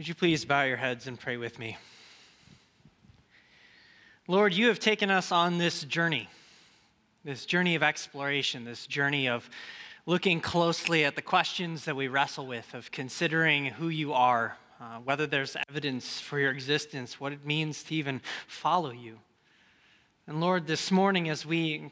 Would 0.00 0.08
you 0.08 0.14
please 0.14 0.46
bow 0.46 0.62
your 0.62 0.78
heads 0.78 1.06
and 1.06 1.20
pray 1.20 1.36
with 1.36 1.58
me? 1.58 1.76
Lord, 4.26 4.54
you 4.54 4.68
have 4.68 4.78
taken 4.78 5.10
us 5.10 5.30
on 5.30 5.58
this 5.58 5.82
journey, 5.82 6.30
this 7.22 7.44
journey 7.44 7.74
of 7.74 7.82
exploration, 7.82 8.64
this 8.64 8.86
journey 8.86 9.28
of 9.28 9.50
looking 10.06 10.40
closely 10.40 11.04
at 11.04 11.16
the 11.16 11.20
questions 11.20 11.84
that 11.84 11.96
we 11.96 12.08
wrestle 12.08 12.46
with, 12.46 12.72
of 12.72 12.90
considering 12.90 13.66
who 13.66 13.90
you 13.90 14.14
are, 14.14 14.56
uh, 14.80 15.00
whether 15.04 15.26
there's 15.26 15.54
evidence 15.68 16.18
for 16.18 16.38
your 16.38 16.50
existence, 16.50 17.20
what 17.20 17.34
it 17.34 17.44
means 17.44 17.82
to 17.82 17.94
even 17.94 18.22
follow 18.46 18.92
you. 18.92 19.18
And 20.26 20.40
Lord, 20.40 20.66
this 20.66 20.90
morning, 20.90 21.28
as 21.28 21.44
we 21.44 21.90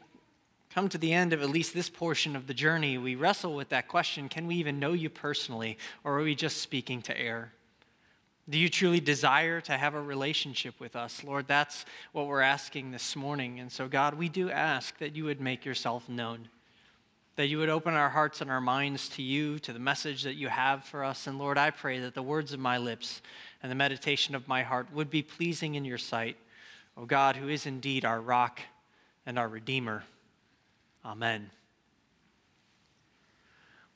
come 0.73 0.89
to 0.89 0.97
the 0.97 1.13
end 1.13 1.31
of 1.31 1.43
at 1.43 1.49
least 1.51 1.75
this 1.75 1.91
portion 1.91 2.35
of 2.35 2.47
the 2.47 2.55
journey, 2.55 2.97
we 2.97 3.13
wrestle 3.13 3.53
with 3.53 3.69
that 3.69 3.87
question 3.87 4.29
can 4.29 4.47
we 4.47 4.55
even 4.55 4.79
know 4.79 4.93
you 4.93 5.11
personally, 5.11 5.77
or 6.03 6.17
are 6.17 6.23
we 6.23 6.33
just 6.33 6.57
speaking 6.57 7.03
to 7.03 7.15
air? 7.15 7.53
Do 8.49 8.57
you 8.57 8.69
truly 8.69 8.99
desire 8.99 9.61
to 9.61 9.77
have 9.77 9.93
a 9.93 10.01
relationship 10.01 10.79
with 10.79 10.95
us? 10.95 11.23
Lord, 11.23 11.47
that's 11.47 11.85
what 12.13 12.25
we're 12.25 12.41
asking 12.41 12.91
this 12.91 13.15
morning. 13.15 13.59
And 13.59 13.71
so, 13.71 13.87
God, 13.87 14.15
we 14.15 14.27
do 14.27 14.49
ask 14.49 14.97
that 14.97 15.15
you 15.15 15.25
would 15.25 15.39
make 15.39 15.65
yourself 15.65 16.09
known, 16.09 16.47
that 17.35 17.47
you 17.47 17.59
would 17.59 17.69
open 17.69 17.93
our 17.93 18.09
hearts 18.09 18.41
and 18.41 18.49
our 18.49 18.61
minds 18.61 19.07
to 19.09 19.21
you, 19.21 19.59
to 19.59 19.71
the 19.71 19.77
message 19.77 20.23
that 20.23 20.33
you 20.33 20.47
have 20.47 20.83
for 20.83 21.03
us. 21.03 21.27
And 21.27 21.37
Lord, 21.37 21.59
I 21.59 21.69
pray 21.69 21.99
that 21.99 22.15
the 22.15 22.23
words 22.23 22.51
of 22.51 22.59
my 22.59 22.79
lips 22.79 23.21
and 23.61 23.71
the 23.71 23.75
meditation 23.75 24.33
of 24.33 24.47
my 24.47 24.63
heart 24.63 24.87
would 24.91 25.11
be 25.11 25.21
pleasing 25.21 25.75
in 25.75 25.85
your 25.85 25.99
sight, 25.99 26.37
O 26.97 27.05
God, 27.05 27.35
who 27.35 27.49
is 27.49 27.67
indeed 27.67 28.03
our 28.03 28.19
rock 28.19 28.61
and 29.27 29.37
our 29.37 29.47
Redeemer. 29.47 30.05
Amen. 31.05 31.51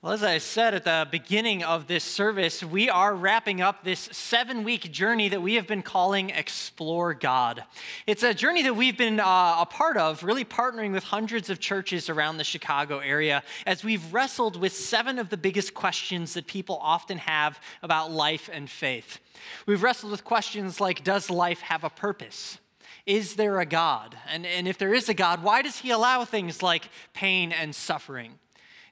Well, 0.03 0.11
as 0.11 0.21
I 0.21 0.39
said 0.39 0.73
at 0.73 0.83
the 0.83 1.07
beginning 1.09 1.63
of 1.63 1.87
this 1.87 2.03
service, 2.03 2.61
we 2.61 2.89
are 2.89 3.15
wrapping 3.15 3.61
up 3.61 3.85
this 3.85 4.01
seven 4.11 4.65
week 4.65 4.91
journey 4.91 5.29
that 5.29 5.41
we 5.41 5.53
have 5.53 5.65
been 5.65 5.81
calling 5.81 6.29
Explore 6.29 7.13
God. 7.13 7.63
It's 8.05 8.21
a 8.21 8.33
journey 8.33 8.63
that 8.63 8.75
we've 8.75 8.97
been 8.97 9.21
uh, 9.21 9.59
a 9.59 9.65
part 9.65 9.95
of, 9.95 10.21
really 10.21 10.43
partnering 10.43 10.91
with 10.91 11.05
hundreds 11.05 11.49
of 11.49 11.61
churches 11.61 12.09
around 12.09 12.35
the 12.35 12.43
Chicago 12.43 12.99
area 12.99 13.43
as 13.65 13.85
we've 13.85 14.13
wrestled 14.13 14.59
with 14.59 14.75
seven 14.75 15.19
of 15.19 15.29
the 15.29 15.37
biggest 15.37 15.73
questions 15.73 16.33
that 16.33 16.47
people 16.47 16.79
often 16.81 17.19
have 17.19 17.57
about 17.81 18.11
life 18.11 18.49
and 18.51 18.69
faith. 18.69 19.19
We've 19.65 19.81
wrestled 19.81 20.11
with 20.11 20.25
questions 20.25 20.81
like 20.81 21.05
Does 21.05 21.29
life 21.29 21.61
have 21.61 21.85
a 21.85 21.89
purpose? 21.89 22.59
Is 23.05 23.35
there 23.37 23.61
a 23.61 23.65
God? 23.65 24.17
And, 24.29 24.45
and 24.45 24.67
if 24.67 24.77
there 24.77 24.93
is 24.93 25.07
a 25.07 25.13
God, 25.13 25.43
why 25.43 25.61
does 25.61 25.77
he 25.77 25.91
allow 25.91 26.25
things 26.25 26.61
like 26.61 26.89
pain 27.13 27.53
and 27.53 27.73
suffering? 27.73 28.39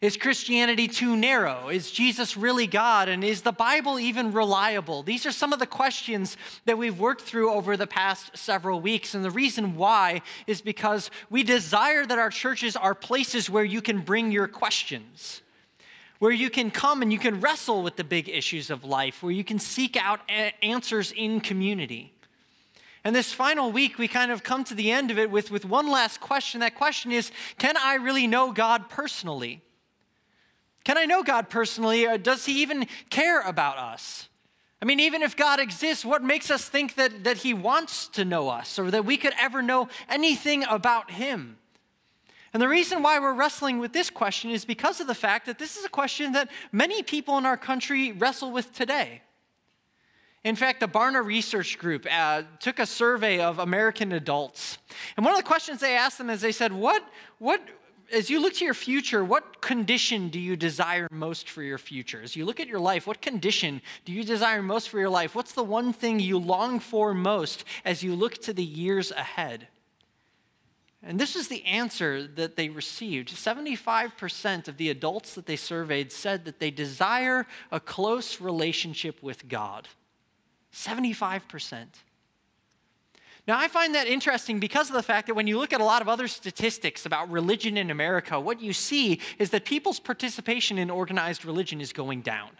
Is 0.01 0.17
Christianity 0.17 0.87
too 0.87 1.15
narrow? 1.15 1.69
Is 1.69 1.91
Jesus 1.91 2.35
really 2.35 2.65
God? 2.65 3.07
And 3.07 3.23
is 3.23 3.43
the 3.43 3.51
Bible 3.51 3.99
even 3.99 4.31
reliable? 4.31 5.03
These 5.03 5.27
are 5.27 5.31
some 5.31 5.53
of 5.53 5.59
the 5.59 5.67
questions 5.67 6.37
that 6.65 6.75
we've 6.75 6.97
worked 6.97 7.21
through 7.21 7.51
over 7.51 7.77
the 7.77 7.85
past 7.85 8.35
several 8.35 8.81
weeks. 8.81 9.13
And 9.13 9.23
the 9.23 9.29
reason 9.29 9.75
why 9.75 10.23
is 10.47 10.59
because 10.59 11.11
we 11.29 11.43
desire 11.43 12.03
that 12.03 12.17
our 12.17 12.31
churches 12.31 12.75
are 12.75 12.95
places 12.95 13.47
where 13.47 13.63
you 13.63 13.79
can 13.79 13.99
bring 13.99 14.31
your 14.31 14.47
questions, 14.47 15.43
where 16.17 16.31
you 16.31 16.49
can 16.49 16.71
come 16.71 17.03
and 17.03 17.13
you 17.13 17.19
can 17.19 17.39
wrestle 17.39 17.83
with 17.83 17.95
the 17.95 18.03
big 18.03 18.27
issues 18.27 18.71
of 18.71 18.83
life, 18.83 19.21
where 19.21 19.31
you 19.31 19.43
can 19.43 19.59
seek 19.59 19.95
out 19.95 20.19
answers 20.63 21.11
in 21.11 21.41
community. 21.41 22.11
And 23.03 23.15
this 23.15 23.31
final 23.31 23.71
week, 23.71 23.99
we 23.99 24.07
kind 24.07 24.31
of 24.31 24.41
come 24.41 24.63
to 24.63 24.73
the 24.73 24.91
end 24.91 25.11
of 25.11 25.19
it 25.19 25.29
with, 25.29 25.51
with 25.51 25.63
one 25.63 25.87
last 25.87 26.19
question. 26.21 26.59
That 26.61 26.73
question 26.73 27.11
is 27.11 27.31
Can 27.59 27.77
I 27.77 27.95
really 27.95 28.25
know 28.25 28.51
God 28.51 28.89
personally? 28.89 29.61
Can 30.83 30.97
I 30.97 31.05
know 31.05 31.23
God 31.23 31.49
personally? 31.49 32.05
Or 32.05 32.17
does 32.17 32.45
He 32.45 32.61
even 32.61 32.87
care 33.09 33.41
about 33.41 33.77
us? 33.77 34.29
I 34.81 34.85
mean, 34.85 34.99
even 34.99 35.21
if 35.21 35.37
God 35.37 35.59
exists, 35.59 36.03
what 36.03 36.23
makes 36.23 36.49
us 36.49 36.67
think 36.67 36.95
that, 36.95 37.23
that 37.23 37.37
He 37.37 37.53
wants 37.53 38.07
to 38.09 38.25
know 38.25 38.49
us 38.49 38.79
or 38.79 38.89
that 38.89 39.05
we 39.05 39.17
could 39.17 39.33
ever 39.39 39.61
know 39.61 39.89
anything 40.09 40.63
about 40.67 41.11
Him? 41.11 41.57
And 42.53 42.61
the 42.61 42.67
reason 42.67 43.01
why 43.01 43.19
we're 43.19 43.33
wrestling 43.33 43.79
with 43.79 43.93
this 43.93 44.09
question 44.09 44.49
is 44.49 44.65
because 44.65 44.99
of 44.99 45.07
the 45.07 45.15
fact 45.15 45.45
that 45.45 45.57
this 45.57 45.77
is 45.77 45.85
a 45.85 45.89
question 45.89 46.33
that 46.33 46.49
many 46.71 47.01
people 47.01 47.37
in 47.37 47.45
our 47.45 47.55
country 47.57 48.11
wrestle 48.11 48.51
with 48.51 48.73
today. 48.73 49.21
In 50.43 50.55
fact, 50.55 50.79
the 50.79 50.87
Barna 50.87 51.23
Research 51.23 51.77
Group 51.77 52.07
uh, 52.11 52.41
took 52.59 52.79
a 52.79 52.85
survey 52.85 53.39
of 53.39 53.59
American 53.59 54.11
adults. 54.11 54.79
And 55.15 55.23
one 55.23 55.33
of 55.33 55.39
the 55.39 55.47
questions 55.47 55.79
they 55.79 55.95
asked 55.95 56.17
them 56.17 56.31
is 56.31 56.41
they 56.41 56.51
said, 56.51 56.73
what, 56.73 57.03
what, 57.37 57.61
as 58.11 58.29
you 58.29 58.41
look 58.41 58.53
to 58.55 58.65
your 58.65 58.73
future, 58.73 59.23
what 59.23 59.61
condition 59.61 60.29
do 60.29 60.39
you 60.39 60.55
desire 60.55 61.07
most 61.11 61.49
for 61.49 61.63
your 61.63 61.77
future? 61.77 62.21
As 62.21 62.35
you 62.35 62.45
look 62.45 62.59
at 62.59 62.67
your 62.67 62.79
life, 62.79 63.07
what 63.07 63.21
condition 63.21 63.81
do 64.05 64.11
you 64.11 64.23
desire 64.23 64.61
most 64.61 64.89
for 64.89 64.99
your 64.99 65.09
life? 65.09 65.35
What's 65.35 65.53
the 65.53 65.63
one 65.63 65.93
thing 65.93 66.19
you 66.19 66.37
long 66.37 66.79
for 66.79 67.13
most 67.13 67.63
as 67.85 68.03
you 68.03 68.15
look 68.15 68.37
to 68.39 68.53
the 68.53 68.63
years 68.63 69.11
ahead? 69.11 69.67
And 71.03 71.19
this 71.19 71.35
is 71.35 71.47
the 71.47 71.65
answer 71.65 72.27
that 72.27 72.55
they 72.57 72.69
received. 72.69 73.29
75% 73.29 74.67
of 74.67 74.77
the 74.77 74.89
adults 74.89 75.33
that 75.33 75.47
they 75.47 75.55
surveyed 75.55 76.11
said 76.11 76.45
that 76.45 76.59
they 76.59 76.69
desire 76.69 77.47
a 77.71 77.79
close 77.79 78.39
relationship 78.39 79.23
with 79.23 79.47
God. 79.47 79.87
75%. 80.73 81.87
Now, 83.47 83.57
I 83.57 83.67
find 83.67 83.95
that 83.95 84.07
interesting 84.07 84.59
because 84.59 84.89
of 84.89 84.95
the 84.95 85.03
fact 85.03 85.27
that 85.27 85.33
when 85.33 85.47
you 85.47 85.57
look 85.57 85.73
at 85.73 85.81
a 85.81 85.85
lot 85.85 86.01
of 86.01 86.07
other 86.07 86.27
statistics 86.27 87.05
about 87.05 87.31
religion 87.31 87.75
in 87.75 87.89
America, 87.89 88.39
what 88.39 88.61
you 88.61 88.71
see 88.71 89.19
is 89.39 89.49
that 89.49 89.65
people's 89.65 89.99
participation 89.99 90.77
in 90.77 90.91
organized 90.91 91.43
religion 91.43 91.81
is 91.81 91.91
going 91.91 92.21
down. 92.21 92.51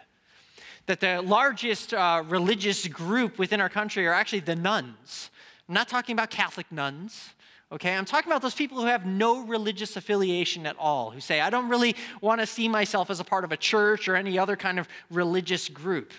That 0.86 0.98
the 0.98 1.22
largest 1.22 1.94
uh, 1.94 2.24
religious 2.26 2.88
group 2.88 3.38
within 3.38 3.60
our 3.60 3.68
country 3.68 4.06
are 4.08 4.12
actually 4.12 4.40
the 4.40 4.56
nones. 4.56 5.30
I'm 5.68 5.74
not 5.74 5.88
talking 5.88 6.14
about 6.14 6.30
Catholic 6.30 6.70
nuns, 6.72 7.34
okay? 7.70 7.94
I'm 7.94 8.04
talking 8.04 8.30
about 8.32 8.42
those 8.42 8.56
people 8.56 8.80
who 8.80 8.86
have 8.86 9.06
no 9.06 9.46
religious 9.46 9.96
affiliation 9.96 10.66
at 10.66 10.74
all, 10.76 11.12
who 11.12 11.20
say, 11.20 11.40
I 11.40 11.50
don't 11.50 11.68
really 11.68 11.94
want 12.20 12.40
to 12.40 12.46
see 12.46 12.68
myself 12.68 13.08
as 13.08 13.20
a 13.20 13.24
part 13.24 13.44
of 13.44 13.52
a 13.52 13.56
church 13.56 14.08
or 14.08 14.16
any 14.16 14.36
other 14.36 14.56
kind 14.56 14.80
of 14.80 14.88
religious 15.10 15.68
group. 15.68 16.12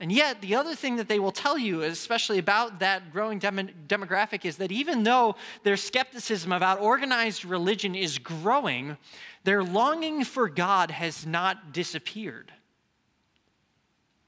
And 0.00 0.10
yet, 0.10 0.40
the 0.40 0.54
other 0.54 0.74
thing 0.74 0.96
that 0.96 1.08
they 1.08 1.18
will 1.18 1.30
tell 1.30 1.58
you, 1.58 1.82
especially 1.82 2.38
about 2.38 2.80
that 2.80 3.12
growing 3.12 3.38
dem- 3.38 3.68
demographic, 3.86 4.46
is 4.46 4.56
that 4.56 4.72
even 4.72 5.02
though 5.02 5.36
their 5.62 5.76
skepticism 5.76 6.52
about 6.52 6.80
organized 6.80 7.44
religion 7.44 7.94
is 7.94 8.18
growing, 8.18 8.96
their 9.44 9.62
longing 9.62 10.24
for 10.24 10.48
God 10.48 10.90
has 10.90 11.26
not 11.26 11.74
disappeared. 11.74 12.50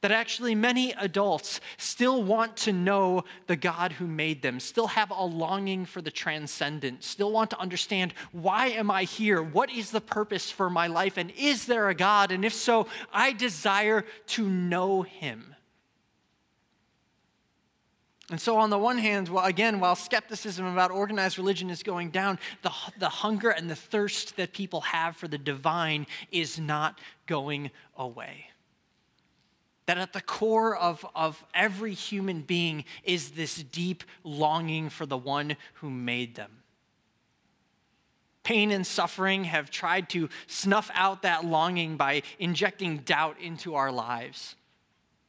That 0.03 0.12
actually 0.12 0.55
many 0.55 0.93
adults 0.93 1.61
still 1.78 2.22
want 2.22 2.56
to 2.59 2.72
know 2.72 3.25
the 3.47 3.56
God 3.56 3.93
who 3.93 4.06
made 4.06 4.43
them, 4.43 4.61
still 4.61 4.88
have 4.88 5.11
a 5.11 5.25
longing 5.25 5.87
for 5.87 6.03
the 6.03 6.11
transcendent, 6.11 7.03
still 7.03 7.32
want 7.32 7.49
to 7.50 7.59
understand 7.59 8.12
why 8.32 8.66
am 8.66 8.91
I 8.91 9.05
here? 9.05 9.43
What 9.43 9.71
is 9.71 9.91
the 9.91 10.00
purpose 10.03 10.50
for 10.50 10.69
my 10.69 10.88
life? 10.88 11.16
And 11.16 11.31
is 11.38 11.65
there 11.65 11.88
a 11.88 11.94
God? 11.94 12.31
And 12.31 12.44
if 12.44 12.53
so, 12.53 12.88
I 13.11 13.32
desire 13.32 14.05
to 14.27 14.47
know 14.47 15.00
him. 15.00 15.55
And 18.32 18.41
so, 18.41 18.56
on 18.56 18.70
the 18.70 18.78
one 18.78 18.97
hand, 18.97 19.28
well, 19.28 19.44
again, 19.44 19.78
while 19.78 19.94
skepticism 19.94 20.65
about 20.65 20.91
organized 20.91 21.37
religion 21.37 21.69
is 21.69 21.82
going 21.82 22.09
down, 22.09 22.38
the, 22.62 22.72
the 22.98 23.10
hunger 23.10 23.50
and 23.50 23.69
the 23.69 23.76
thirst 23.76 24.38
that 24.38 24.54
people 24.54 24.81
have 24.81 25.16
for 25.16 25.28
the 25.28 25.37
divine 25.37 26.06
is 26.31 26.59
not 26.59 26.98
going 27.26 27.70
away. 27.94 28.47
That 29.84 29.98
at 29.98 30.15
the 30.15 30.22
core 30.22 30.75
of, 30.75 31.04
of 31.15 31.44
every 31.53 31.93
human 31.93 32.41
being 32.41 32.87
is 33.04 33.32
this 33.32 33.62
deep 33.62 34.03
longing 34.25 34.88
for 34.88 35.04
the 35.04 35.19
one 35.19 35.59
who 35.75 35.91
made 35.91 36.34
them. 36.34 36.62
Pain 38.44 38.70
and 38.70 38.87
suffering 38.87 39.44
have 39.44 39.70
tried 39.70 40.09
to 40.09 40.31
snuff 40.47 40.91
out 40.94 41.20
that 41.20 41.44
longing 41.44 41.99
by 41.99 42.22
injecting 42.38 42.97
doubt 42.97 43.38
into 43.43 43.75
our 43.75 43.93
lives 43.93 44.56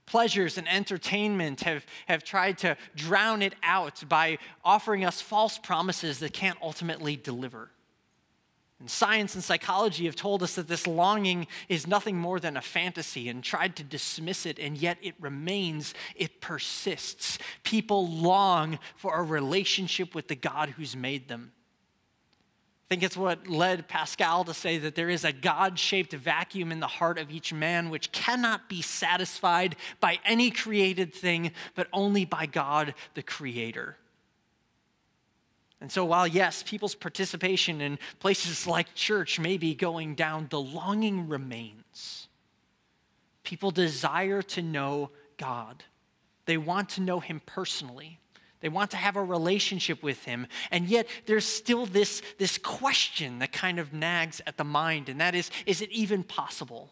pleasures 0.05 0.57
and 0.57 0.67
entertainment 0.67 1.61
have, 1.61 1.85
have 2.07 2.23
tried 2.23 2.57
to 2.59 2.77
drown 2.95 3.41
it 3.41 3.55
out 3.63 4.03
by 4.07 4.37
offering 4.63 5.05
us 5.05 5.21
false 5.21 5.57
promises 5.57 6.19
that 6.19 6.33
can't 6.33 6.57
ultimately 6.61 7.15
deliver. 7.15 7.69
And 8.79 8.89
science 8.89 9.33
and 9.33 9.43
psychology 9.43 10.05
have 10.05 10.15
told 10.15 10.43
us 10.43 10.55
that 10.55 10.67
this 10.67 10.85
longing 10.85 11.47
is 11.69 11.87
nothing 11.87 12.17
more 12.17 12.39
than 12.39 12.57
a 12.57 12.61
fantasy 12.61 13.29
and 13.29 13.41
tried 13.41 13.77
to 13.77 13.83
dismiss 13.83 14.45
it, 14.45 14.59
and 14.59 14.77
yet 14.77 14.97
it 15.01 15.15
remains, 15.21 15.93
it 16.15 16.41
persists. 16.41 17.37
People 17.63 18.09
long 18.09 18.79
for 18.97 19.15
a 19.15 19.23
relationship 19.23 20.13
with 20.13 20.27
the 20.27 20.35
God 20.35 20.71
who's 20.71 20.97
made 20.97 21.29
them 21.29 21.53
think 22.93 23.01
it's 23.01 23.17
what 23.17 23.47
led 23.47 23.87
Pascal 23.87 24.43
to 24.43 24.53
say 24.53 24.77
that 24.77 24.93
there 24.93 25.09
is 25.09 25.25
a 25.25 25.33
God 25.33 25.79
shaped 25.79 26.13
vacuum 26.13 26.71
in 26.71 26.79
the 26.79 26.85
heart 26.85 27.17
of 27.17 27.31
each 27.31 27.51
man 27.51 27.89
which 27.89 28.11
cannot 28.11 28.69
be 28.69 28.83
satisfied 28.83 29.75
by 29.99 30.19
any 30.23 30.51
created 30.51 31.11
thing, 31.11 31.53
but 31.73 31.87
only 31.91 32.23
by 32.23 32.45
God, 32.45 32.93
the 33.15 33.23
Creator. 33.23 33.97
And 35.81 35.91
so, 35.91 36.05
while 36.05 36.27
yes, 36.27 36.61
people's 36.61 36.93
participation 36.93 37.81
in 37.81 37.97
places 38.19 38.67
like 38.67 38.93
church 38.93 39.39
may 39.39 39.57
be 39.57 39.73
going 39.73 40.13
down, 40.13 40.45
the 40.51 40.61
longing 40.61 41.27
remains. 41.27 42.27
People 43.41 43.71
desire 43.71 44.43
to 44.43 44.61
know 44.61 45.09
God. 45.37 45.83
They 46.45 46.57
want 46.57 46.89
to 46.89 47.01
know 47.01 47.19
him 47.19 47.41
personally. 47.43 48.19
They 48.63 48.69
want 48.69 48.91
to 48.91 48.97
have 48.97 49.17
a 49.17 49.23
relationship 49.23 50.01
with 50.01 50.23
him. 50.23 50.47
And 50.71 50.87
yet 50.87 51.05
there's 51.25 51.45
still 51.45 51.85
this, 51.85 52.21
this 52.39 52.57
question 52.57 53.39
that 53.39 53.51
kind 53.51 53.77
of 53.77 53.91
nags 53.91 54.41
at 54.47 54.55
the 54.55 54.63
mind, 54.63 55.09
and 55.09 55.19
that 55.19 55.35
is 55.35 55.51
is 55.65 55.81
it 55.81 55.91
even 55.91 56.23
possible? 56.23 56.89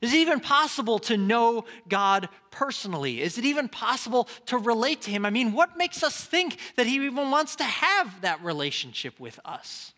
Is 0.00 0.14
it 0.14 0.18
even 0.18 0.38
possible 0.38 1.00
to 1.00 1.16
know 1.16 1.64
God 1.88 2.28
personally? 2.52 3.20
Is 3.20 3.36
it 3.36 3.44
even 3.44 3.68
possible 3.68 4.28
to 4.46 4.58
relate 4.58 5.02
to 5.02 5.10
him? 5.10 5.26
I 5.26 5.30
mean, 5.30 5.52
what 5.52 5.76
makes 5.76 6.04
us 6.04 6.24
think 6.24 6.56
that 6.76 6.86
he 6.86 6.94
even 6.94 7.32
wants 7.32 7.56
to 7.56 7.64
have 7.64 8.20
that 8.20 8.42
relationship 8.42 9.18
with 9.18 9.40
us? 9.44 9.92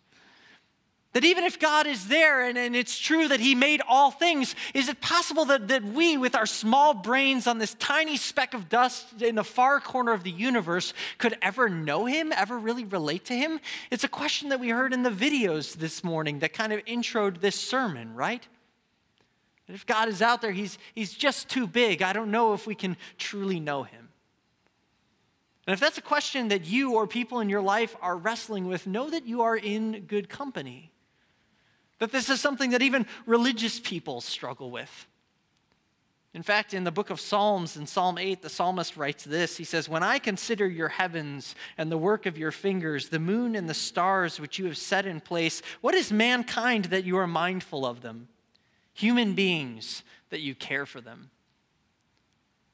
That 1.12 1.24
even 1.24 1.44
if 1.44 1.58
God 1.58 1.86
is 1.86 2.08
there 2.08 2.42
and, 2.42 2.56
and 2.56 2.74
it's 2.74 2.98
true 2.98 3.28
that 3.28 3.38
He 3.38 3.54
made 3.54 3.82
all 3.86 4.10
things, 4.10 4.54
is 4.72 4.88
it 4.88 5.02
possible 5.02 5.44
that, 5.46 5.68
that 5.68 5.84
we, 5.84 6.16
with 6.16 6.34
our 6.34 6.46
small 6.46 6.94
brains 6.94 7.46
on 7.46 7.58
this 7.58 7.74
tiny 7.74 8.16
speck 8.16 8.54
of 8.54 8.70
dust 8.70 9.20
in 9.20 9.34
the 9.34 9.44
far 9.44 9.78
corner 9.78 10.12
of 10.12 10.22
the 10.22 10.30
universe, 10.30 10.94
could 11.18 11.36
ever 11.42 11.68
know 11.68 12.06
Him, 12.06 12.32
ever 12.32 12.58
really 12.58 12.84
relate 12.84 13.26
to 13.26 13.34
Him? 13.34 13.60
It's 13.90 14.04
a 14.04 14.08
question 14.08 14.48
that 14.48 14.60
we 14.60 14.70
heard 14.70 14.94
in 14.94 15.02
the 15.02 15.10
videos 15.10 15.74
this 15.74 16.02
morning 16.02 16.38
that 16.38 16.54
kind 16.54 16.72
of 16.72 16.82
introed 16.86 17.40
this 17.40 17.60
sermon, 17.60 18.14
right? 18.14 18.46
That 19.66 19.74
if 19.74 19.84
God 19.84 20.08
is 20.08 20.22
out 20.22 20.40
there, 20.40 20.52
he's, 20.52 20.78
he's 20.94 21.12
just 21.12 21.50
too 21.50 21.66
big. 21.66 22.00
I 22.00 22.14
don't 22.14 22.30
know 22.30 22.54
if 22.54 22.66
we 22.66 22.74
can 22.74 22.96
truly 23.18 23.60
know 23.60 23.82
Him. 23.82 24.08
And 25.66 25.74
if 25.74 25.80
that's 25.80 25.98
a 25.98 26.02
question 26.02 26.48
that 26.48 26.64
you 26.64 26.94
or 26.94 27.06
people 27.06 27.40
in 27.40 27.50
your 27.50 27.62
life 27.62 27.94
are 28.00 28.16
wrestling 28.16 28.66
with, 28.66 28.86
know 28.86 29.10
that 29.10 29.26
you 29.26 29.42
are 29.42 29.56
in 29.56 30.06
good 30.06 30.30
company. 30.30 30.91
That 32.02 32.10
this 32.10 32.28
is 32.28 32.40
something 32.40 32.70
that 32.70 32.82
even 32.82 33.06
religious 33.26 33.78
people 33.78 34.20
struggle 34.20 34.72
with. 34.72 35.06
In 36.34 36.42
fact, 36.42 36.74
in 36.74 36.82
the 36.82 36.90
book 36.90 37.10
of 37.10 37.20
Psalms, 37.20 37.76
in 37.76 37.86
Psalm 37.86 38.18
8, 38.18 38.42
the 38.42 38.48
psalmist 38.48 38.96
writes 38.96 39.22
this 39.22 39.56
He 39.56 39.62
says, 39.62 39.88
When 39.88 40.02
I 40.02 40.18
consider 40.18 40.66
your 40.66 40.88
heavens 40.88 41.54
and 41.78 41.92
the 41.92 41.96
work 41.96 42.26
of 42.26 42.36
your 42.36 42.50
fingers, 42.50 43.10
the 43.10 43.20
moon 43.20 43.54
and 43.54 43.68
the 43.68 43.72
stars 43.72 44.40
which 44.40 44.58
you 44.58 44.64
have 44.64 44.76
set 44.76 45.06
in 45.06 45.20
place, 45.20 45.62
what 45.80 45.94
is 45.94 46.10
mankind 46.10 46.86
that 46.86 47.04
you 47.04 47.16
are 47.18 47.28
mindful 47.28 47.86
of 47.86 48.00
them? 48.00 48.26
Human 48.94 49.34
beings 49.34 50.02
that 50.30 50.40
you 50.40 50.56
care 50.56 50.86
for 50.86 51.00
them. 51.00 51.30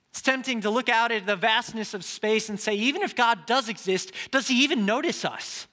It's 0.08 0.22
tempting 0.22 0.62
to 0.62 0.70
look 0.70 0.88
out 0.88 1.12
at 1.12 1.26
the 1.26 1.36
vastness 1.36 1.92
of 1.92 2.02
space 2.02 2.48
and 2.48 2.58
say, 2.58 2.72
even 2.76 3.02
if 3.02 3.14
God 3.14 3.44
does 3.44 3.68
exist, 3.68 4.10
does 4.30 4.48
he 4.48 4.64
even 4.64 4.86
notice 4.86 5.22
us? 5.22 5.66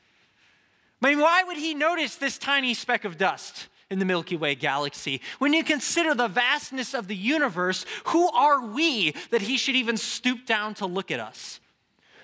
I 1.05 1.09
mean, 1.09 1.19
why 1.19 1.43
would 1.43 1.57
he 1.57 1.75
notice 1.75 2.15
this 2.15 2.39
tiny 2.39 2.73
speck 2.73 3.05
of 3.05 3.15
dust 3.15 3.67
in 3.91 3.99
the 3.99 4.05
Milky 4.05 4.35
Way 4.35 4.55
galaxy? 4.55 5.21
When 5.37 5.53
you 5.53 5.63
consider 5.63 6.15
the 6.15 6.27
vastness 6.27 6.95
of 6.95 7.07
the 7.07 7.15
universe, 7.15 7.85
who 8.05 8.27
are 8.31 8.65
we 8.65 9.11
that 9.29 9.43
he 9.43 9.55
should 9.55 9.75
even 9.75 9.97
stoop 9.97 10.47
down 10.47 10.73
to 10.75 10.87
look 10.87 11.11
at 11.11 11.19
us? 11.19 11.59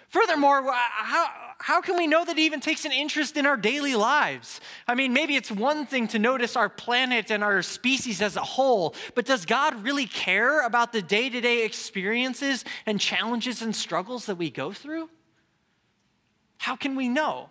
Furthermore, 0.09 0.63
how, 0.73 1.27
how 1.59 1.79
can 1.79 1.95
we 1.95 2.07
know 2.07 2.25
that 2.25 2.39
he 2.39 2.45
even 2.47 2.59
takes 2.59 2.83
an 2.83 2.91
interest 2.91 3.37
in 3.37 3.45
our 3.45 3.55
daily 3.55 3.93
lives? 3.93 4.59
I 4.87 4.95
mean, 4.95 5.13
maybe 5.13 5.35
it's 5.35 5.51
one 5.51 5.85
thing 5.85 6.07
to 6.07 6.17
notice 6.17 6.55
our 6.55 6.67
planet 6.67 7.29
and 7.29 7.43
our 7.43 7.61
species 7.61 8.19
as 8.19 8.35
a 8.35 8.41
whole, 8.41 8.95
but 9.13 9.27
does 9.27 9.45
God 9.45 9.83
really 9.83 10.07
care 10.07 10.65
about 10.65 10.91
the 10.91 11.03
day 11.03 11.29
to 11.29 11.39
day 11.39 11.65
experiences 11.65 12.65
and 12.87 12.99
challenges 12.99 13.61
and 13.61 13.75
struggles 13.75 14.25
that 14.25 14.37
we 14.37 14.49
go 14.49 14.73
through? 14.73 15.07
How 16.57 16.75
can 16.75 16.95
we 16.95 17.09
know? 17.09 17.49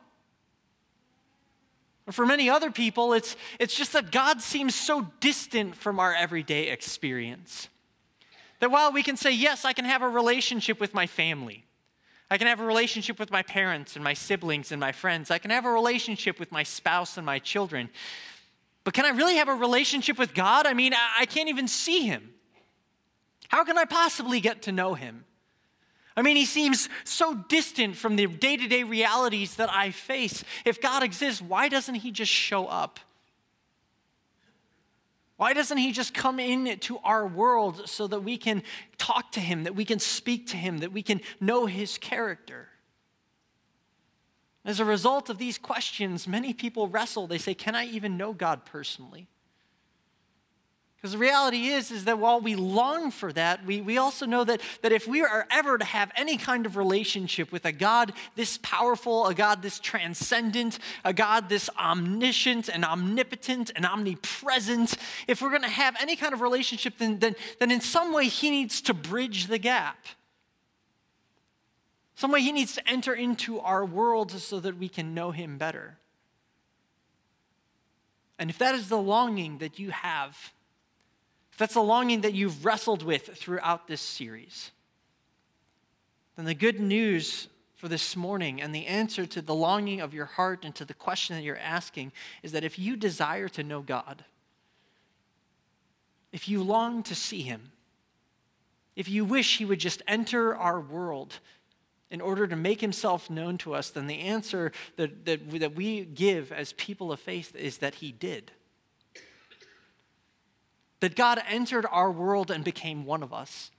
For 2.11 2.27
many 2.27 2.51
other 2.51 2.71
people, 2.71 3.13
it's, 3.13 3.37
it's 3.59 3.75
just 3.75 3.93
that 3.93 4.11
God 4.11 4.41
seems 4.41 4.75
so 4.75 5.09
distant 5.21 5.77
from 5.77 6.01
our 6.01 6.15
everyday 6.15 6.69
experience. 6.69 7.69
That 8.59 8.71
while 8.71 8.93
we 8.93 9.03
can 9.03 9.17
say, 9.17 9.33
yes, 9.33 9.65
I 9.65 9.73
can 9.73 9.85
have 9.85 10.03
a 10.03 10.09
relationship 10.09 10.81
with 10.81 10.93
my 10.93 11.07
family, 11.07 11.65
I 12.31 12.39
can 12.39 12.47
have 12.47 12.61
a 12.61 12.65
relationship 12.65 13.19
with 13.19 13.31
my 13.31 13.43
parents 13.43 13.97
and 13.97 14.05
my 14.05 14.15
siblings 14.15 14.71
and 14.73 14.81
my 14.81 14.93
friends, 14.93 15.31
I 15.31 15.39
can 15.39 15.51
have 15.51 15.65
a 15.65 15.71
relationship 15.71 16.39
with 16.39 16.53
my 16.53 16.63
spouse 16.63 17.17
and 17.17 17.27
my 17.27 17.39
children, 17.39 17.91
but 18.85 18.95
can 18.95 19.05
I 19.05 19.11
really 19.11 19.37
have 19.37 19.49
a 19.49 19.55
relationship 19.55 20.19
with 20.19 20.35
God? 20.35 20.67
I 20.67 20.75
mean, 20.75 20.95
I, 20.95 21.21
I 21.21 21.27
can't 21.27 21.49
even 21.49 21.69
see 21.69 22.07
Him. 22.07 22.31
How 23.49 23.65
can 23.65 23.77
I 23.77 23.85
possibly 23.85 24.41
get 24.41 24.63
to 24.63 24.73
know 24.73 24.95
Him? 24.95 25.25
I 26.17 26.23
mean, 26.23 26.37
he 26.37 26.45
seems 26.45 26.89
so 27.05 27.35
distant 27.35 27.97
from 27.97 28.17
the 28.17 28.27
day 28.27 28.57
to 28.57 28.67
day 28.67 28.83
realities 28.83 29.57
that 29.57 29.71
I 29.71 29.91
face. 29.91 30.45
If 30.65 30.81
God 30.81 31.03
exists, 31.03 31.41
why 31.41 31.69
doesn't 31.69 31.97
he 31.97 32.11
just 32.11 32.33
show 32.33 32.67
up? 32.67 33.01
Why 35.37 35.55
doesn't 35.55 35.79
he 35.79 35.93
just 35.93 36.13
come 36.13 36.39
into 36.39 36.99
our 36.99 37.27
world 37.27 37.89
so 37.89 38.07
that 38.09 38.21
we 38.21 38.37
can 38.37 38.63
talk 38.99 39.33
to 39.33 39.41
him, 39.41 39.65
that 39.65 39.75
we 39.75 39.87
can 39.87 39.99
speak 39.99 40.49
to 40.49 40.57
him, 40.57 40.79
that 40.79 40.93
we 40.93 41.03
can 41.03 41.23
know 41.41 41.65
his 41.65 41.97
character? 41.97 42.69
As 44.65 44.81
a 44.81 44.85
result 44.85 45.31
of 45.31 45.39
these 45.39 45.57
questions, 45.57 46.29
many 46.29 46.53
people 46.53 46.89
wrestle. 46.89 47.27
They 47.27 47.39
say, 47.39 47.55
Can 47.55 47.75
I 47.75 47.87
even 47.87 48.19
know 48.19 48.35
God 48.35 48.67
personally? 48.67 49.29
Because 51.01 51.13
the 51.13 51.19
reality 51.19 51.69
is, 51.69 51.91
is 51.91 52.05
that 52.05 52.19
while 52.19 52.43
we 52.43 52.55
long 52.55 53.11
for 53.11 53.33
that, 53.33 53.65
we, 53.65 53.81
we 53.81 53.97
also 53.97 54.27
know 54.27 54.45
that, 54.45 54.61
that 54.83 54.93
if 54.93 55.09
we 55.09 55.23
are 55.23 55.47
ever 55.51 55.79
to 55.79 55.85
have 55.85 56.13
any 56.15 56.37
kind 56.37 56.67
of 56.67 56.77
relationship 56.77 57.51
with 57.51 57.65
a 57.65 57.73
God 57.73 58.13
this 58.37 58.59
powerful, 58.59 59.27
a 59.27 59.35
God 59.35 59.63
this 59.63 59.79
transcendent, 59.79 60.79
a 61.03 61.15
God 61.15 61.49
this 61.49 61.71
omniscient 61.79 62.69
and 62.69 62.85
omnipotent 62.85 63.71
and 63.75 63.87
omnipresent, 63.87 64.99
if 65.27 65.41
we're 65.41 65.49
going 65.49 65.63
to 65.63 65.69
have 65.69 65.97
any 65.99 66.17
kind 66.17 66.35
of 66.35 66.43
relationship, 66.43 66.99
then, 66.99 67.19
then, 67.19 67.35
then 67.61 67.71
in 67.71 67.81
some 67.81 68.13
way 68.13 68.27
he 68.29 68.51
needs 68.51 68.83
to 68.83 68.93
bridge 68.93 69.47
the 69.47 69.59
gap. 69.59 70.05
Some 72.15 72.31
way 72.31 72.43
he 72.43 72.53
needs 72.53 72.75
to 72.75 72.87
enter 72.87 73.15
into 73.15 73.59
our 73.59 73.87
world 73.87 74.33
so 74.33 74.61
that 74.61 74.77
we 74.77 74.91
can 74.91 75.15
know 75.15 75.31
him 75.31 75.57
better. 75.57 75.97
And 78.39 78.51
if 78.51 78.59
that 78.59 78.75
is 78.75 78.91
the 78.91 78.99
longing 78.99 79.59
that 79.59 79.79
you 79.79 79.93
have, 79.93 80.53
that's 81.61 81.75
the 81.75 81.83
longing 81.83 82.23
that 82.23 82.33
you've 82.33 82.65
wrestled 82.65 83.03
with 83.03 83.37
throughout 83.37 83.87
this 83.87 84.01
series, 84.01 84.71
then 86.37 86.47
the 86.47 86.55
good 86.55 86.81
news 86.81 87.49
for 87.77 87.87
this 87.87 88.17
morning 88.17 88.63
and 88.63 88.75
the 88.75 88.87
answer 88.87 89.27
to 89.27 89.43
the 89.43 89.55
longing 89.55 90.01
of 90.01 90.15
your 90.15 90.25
heart 90.25 90.65
and 90.65 90.75
to 90.75 90.87
the 90.87 90.95
question 90.95 91.37
that 91.37 91.43
you're 91.43 91.59
asking 91.59 92.13
is 92.43 92.53
that 92.53 92.65
if 92.65 92.79
you 92.79 92.97
desire 92.97 93.47
to 93.51 93.63
know 93.63 93.83
God, 93.83 94.25
if 96.33 96.49
you 96.49 96.63
long 96.63 97.03
to 97.03 97.15
see 97.15 97.43
Him, 97.43 97.73
if 98.97 99.07
you 99.07 99.23
wish 99.27 99.59
He 99.59 99.67
would 99.67 99.81
just 99.81 100.01
enter 100.09 100.57
our 100.57 100.81
world 100.81 101.41
in 102.11 102.23
order 102.23 102.47
to 102.47 102.57
make 102.57 102.81
Himself 102.81 103.29
known 103.29 103.59
to 103.59 103.75
us, 103.75 103.91
then 103.91 104.07
the 104.07 104.21
answer 104.21 104.73
that, 104.97 105.27
that, 105.27 105.51
that 105.61 105.75
we 105.75 106.07
give 106.07 106.53
as 106.53 106.73
people 106.73 107.13
of 107.13 107.21
faith 107.21 107.55
is 107.55 107.79
that 107.79 107.97
He 107.97 108.13
did 108.13 108.51
that 111.01 111.17
God 111.17 111.43
entered 111.49 111.87
our 111.91 112.11
world 112.11 112.51
and 112.51 112.63
became 112.63 113.05
one 113.05 113.23
of 113.23 113.33
us. 113.33 113.71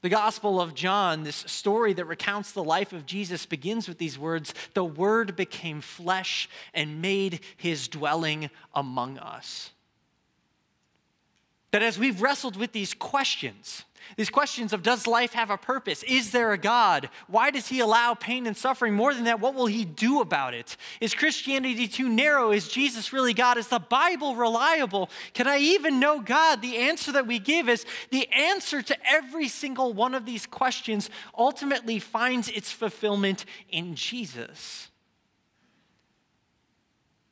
The 0.00 0.08
Gospel 0.08 0.60
of 0.60 0.74
John, 0.74 1.24
this 1.24 1.44
story 1.48 1.92
that 1.94 2.04
recounts 2.04 2.52
the 2.52 2.62
life 2.62 2.92
of 2.92 3.04
Jesus, 3.04 3.46
begins 3.46 3.88
with 3.88 3.98
these 3.98 4.18
words 4.18 4.54
The 4.74 4.84
Word 4.84 5.34
became 5.34 5.80
flesh 5.80 6.48
and 6.72 7.02
made 7.02 7.40
his 7.56 7.88
dwelling 7.88 8.50
among 8.74 9.18
us. 9.18 9.70
That 11.72 11.82
as 11.82 11.98
we've 11.98 12.22
wrestled 12.22 12.56
with 12.56 12.72
these 12.72 12.94
questions, 12.94 13.84
these 14.16 14.30
questions 14.30 14.72
of 14.72 14.82
does 14.82 15.06
life 15.06 15.34
have 15.34 15.50
a 15.50 15.58
purpose? 15.58 16.02
Is 16.02 16.30
there 16.30 16.52
a 16.52 16.58
God? 16.58 17.10
Why 17.26 17.50
does 17.50 17.68
he 17.68 17.80
allow 17.80 18.14
pain 18.14 18.46
and 18.46 18.56
suffering? 18.56 18.94
More 18.94 19.12
than 19.12 19.24
that, 19.24 19.40
what 19.40 19.54
will 19.54 19.66
he 19.66 19.84
do 19.84 20.20
about 20.20 20.54
it? 20.54 20.76
Is 21.00 21.14
Christianity 21.14 21.86
too 21.86 22.08
narrow? 22.08 22.50
Is 22.50 22.68
Jesus 22.68 23.12
really 23.12 23.34
God? 23.34 23.58
Is 23.58 23.68
the 23.68 23.78
Bible 23.78 24.34
reliable? 24.34 25.10
Can 25.34 25.46
I 25.46 25.58
even 25.58 26.00
know 26.00 26.20
God? 26.20 26.62
The 26.62 26.78
answer 26.78 27.12
that 27.12 27.26
we 27.26 27.38
give 27.38 27.68
is 27.68 27.84
the 28.10 28.28
answer 28.28 28.82
to 28.82 28.96
every 29.08 29.48
single 29.48 29.92
one 29.92 30.14
of 30.14 30.24
these 30.24 30.46
questions 30.46 31.10
ultimately 31.36 31.98
finds 31.98 32.48
its 32.48 32.72
fulfillment 32.72 33.44
in 33.68 33.94
Jesus. 33.94 34.87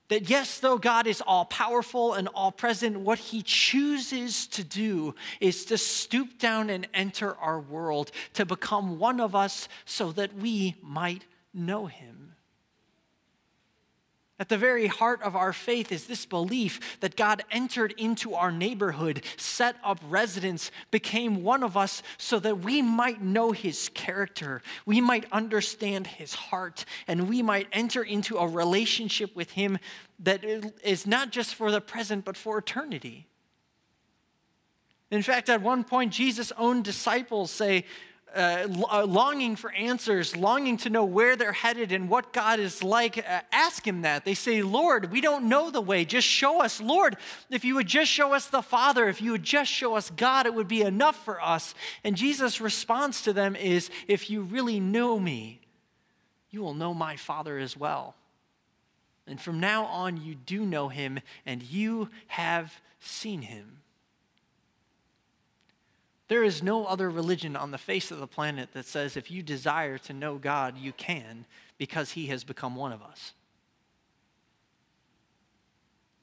That 0.08 0.30
yes, 0.30 0.60
though 0.60 0.78
God 0.78 1.06
is 1.06 1.20
all 1.20 1.46
powerful 1.46 2.14
and 2.14 2.28
all 2.28 2.52
present, 2.52 3.00
what 3.00 3.18
he 3.18 3.42
chooses 3.42 4.46
to 4.48 4.62
do 4.62 5.14
is 5.40 5.64
to 5.66 5.76
stoop 5.76 6.38
down 6.38 6.70
and 6.70 6.86
enter 6.94 7.34
our 7.36 7.60
world, 7.60 8.12
to 8.34 8.46
become 8.46 9.00
one 9.00 9.20
of 9.20 9.34
us 9.34 9.68
so 9.84 10.12
that 10.12 10.34
we 10.34 10.76
might 10.80 11.24
know 11.52 11.86
him. 11.86 12.35
At 14.38 14.50
the 14.50 14.58
very 14.58 14.86
heart 14.86 15.22
of 15.22 15.34
our 15.34 15.54
faith 15.54 15.90
is 15.90 16.06
this 16.06 16.26
belief 16.26 16.98
that 17.00 17.16
God 17.16 17.42
entered 17.50 17.94
into 17.96 18.34
our 18.34 18.52
neighborhood, 18.52 19.24
set 19.38 19.76
up 19.82 19.98
residence, 20.06 20.70
became 20.90 21.42
one 21.42 21.62
of 21.62 21.74
us 21.74 22.02
so 22.18 22.38
that 22.40 22.58
we 22.58 22.82
might 22.82 23.22
know 23.22 23.52
his 23.52 23.88
character, 23.94 24.60
we 24.84 25.00
might 25.00 25.24
understand 25.32 26.06
his 26.06 26.34
heart, 26.34 26.84
and 27.08 27.30
we 27.30 27.40
might 27.40 27.68
enter 27.72 28.02
into 28.02 28.36
a 28.36 28.46
relationship 28.46 29.34
with 29.34 29.52
him 29.52 29.78
that 30.18 30.44
is 30.44 31.06
not 31.06 31.30
just 31.30 31.54
for 31.54 31.70
the 31.70 31.80
present, 31.80 32.26
but 32.26 32.36
for 32.36 32.58
eternity. 32.58 33.26
In 35.10 35.22
fact, 35.22 35.48
at 35.48 35.62
one 35.62 35.82
point, 35.82 36.12
Jesus' 36.12 36.52
own 36.58 36.82
disciples 36.82 37.50
say, 37.50 37.84
uh, 38.36 38.68
uh, 38.92 39.04
longing 39.04 39.56
for 39.56 39.72
answers, 39.72 40.36
longing 40.36 40.76
to 40.78 40.90
know 40.90 41.04
where 41.04 41.36
they're 41.36 41.52
headed 41.52 41.92
and 41.92 42.08
what 42.08 42.32
God 42.32 42.60
is 42.60 42.82
like, 42.82 43.18
uh, 43.18 43.40
ask 43.50 43.86
Him 43.86 44.02
that. 44.02 44.24
They 44.24 44.34
say, 44.34 44.62
Lord, 44.62 45.10
we 45.10 45.20
don't 45.20 45.48
know 45.48 45.70
the 45.70 45.80
way. 45.80 46.04
Just 46.04 46.28
show 46.28 46.60
us. 46.60 46.80
Lord, 46.80 47.16
if 47.50 47.64
you 47.64 47.74
would 47.76 47.86
just 47.86 48.10
show 48.10 48.34
us 48.34 48.46
the 48.46 48.62
Father, 48.62 49.08
if 49.08 49.22
you 49.22 49.32
would 49.32 49.42
just 49.42 49.70
show 49.70 49.96
us 49.96 50.10
God, 50.10 50.46
it 50.46 50.54
would 50.54 50.68
be 50.68 50.82
enough 50.82 51.24
for 51.24 51.40
us. 51.40 51.74
And 52.04 52.16
Jesus' 52.16 52.60
response 52.60 53.22
to 53.22 53.32
them 53.32 53.56
is, 53.56 53.90
If 54.06 54.28
you 54.28 54.42
really 54.42 54.80
know 54.80 55.18
me, 55.18 55.60
you 56.50 56.62
will 56.62 56.74
know 56.74 56.94
my 56.94 57.16
Father 57.16 57.58
as 57.58 57.76
well. 57.76 58.14
And 59.26 59.40
from 59.40 59.58
now 59.60 59.86
on, 59.86 60.22
you 60.22 60.34
do 60.34 60.64
know 60.64 60.88
Him 60.88 61.20
and 61.44 61.62
you 61.62 62.10
have 62.28 62.80
seen 63.00 63.42
Him. 63.42 63.78
There 66.28 66.42
is 66.42 66.62
no 66.62 66.86
other 66.86 67.08
religion 67.08 67.54
on 67.56 67.70
the 67.70 67.78
face 67.78 68.10
of 68.10 68.18
the 68.18 68.26
planet 68.26 68.70
that 68.72 68.86
says 68.86 69.16
if 69.16 69.30
you 69.30 69.42
desire 69.42 69.98
to 69.98 70.12
know 70.12 70.36
God, 70.36 70.76
you 70.76 70.92
can 70.92 71.46
because 71.78 72.12
he 72.12 72.26
has 72.26 72.42
become 72.42 72.74
one 72.74 72.92
of 72.92 73.02
us. 73.02 73.32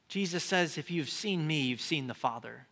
Jesus 0.08 0.44
says, 0.44 0.76
If 0.78 0.90
you've 0.90 1.08
seen 1.08 1.46
me, 1.46 1.62
you've 1.62 1.80
seen 1.80 2.06
the 2.06 2.14
Father. 2.14 2.66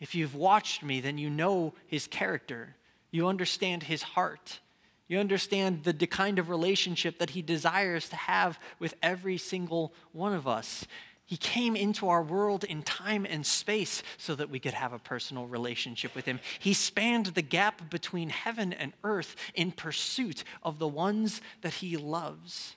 If 0.00 0.14
you've 0.14 0.34
watched 0.34 0.82
me, 0.82 1.00
then 1.00 1.16
you 1.16 1.30
know 1.30 1.74
his 1.86 2.08
character. 2.08 2.74
You 3.12 3.28
understand 3.28 3.84
his 3.84 4.02
heart. 4.02 4.58
You 5.06 5.18
understand 5.18 5.84
the 5.84 6.06
kind 6.06 6.38
of 6.38 6.48
relationship 6.48 7.18
that 7.18 7.30
he 7.30 7.42
desires 7.42 8.08
to 8.08 8.16
have 8.16 8.58
with 8.78 8.94
every 9.02 9.38
single 9.38 9.92
one 10.12 10.32
of 10.32 10.48
us. 10.48 10.86
He 11.32 11.38
came 11.38 11.76
into 11.76 12.10
our 12.10 12.22
world 12.22 12.62
in 12.62 12.82
time 12.82 13.24
and 13.24 13.46
space 13.46 14.02
so 14.18 14.34
that 14.34 14.50
we 14.50 14.60
could 14.60 14.74
have 14.74 14.92
a 14.92 14.98
personal 14.98 15.46
relationship 15.46 16.14
with 16.14 16.26
Him. 16.26 16.40
He 16.58 16.74
spanned 16.74 17.24
the 17.24 17.40
gap 17.40 17.88
between 17.88 18.28
heaven 18.28 18.74
and 18.74 18.92
earth 19.02 19.34
in 19.54 19.72
pursuit 19.72 20.44
of 20.62 20.78
the 20.78 20.86
ones 20.86 21.40
that 21.62 21.72
He 21.72 21.96
loves. 21.96 22.76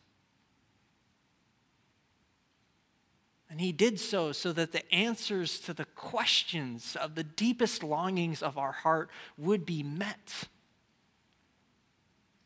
And 3.50 3.60
He 3.60 3.74
did 3.74 4.00
so 4.00 4.32
so 4.32 4.54
that 4.54 4.72
the 4.72 4.90
answers 4.90 5.60
to 5.60 5.74
the 5.74 5.84
questions 5.84 6.96
of 6.96 7.16
the 7.16 7.26
deepest 7.26 7.84
longings 7.84 8.42
of 8.42 8.58
our 8.58 8.72
heart 8.72 9.10
would 9.38 9.66
be 9.66 9.84
met. 9.84 10.46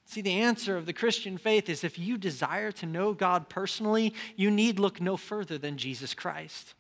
See, 0.09 0.21
the 0.21 0.41
answer 0.41 0.75
of 0.75 0.87
the 0.87 0.91
Christian 0.91 1.37
faith 1.37 1.69
is 1.69 1.83
if 1.83 1.99
you 1.99 2.17
desire 2.17 2.71
to 2.71 2.87
know 2.87 3.13
God 3.13 3.47
personally, 3.47 4.15
you 4.35 4.49
need 4.49 4.79
look 4.79 4.99
no 4.99 5.15
further 5.17 5.59
than 5.59 5.77
Jesus 5.77 6.15
Christ. 6.15 6.73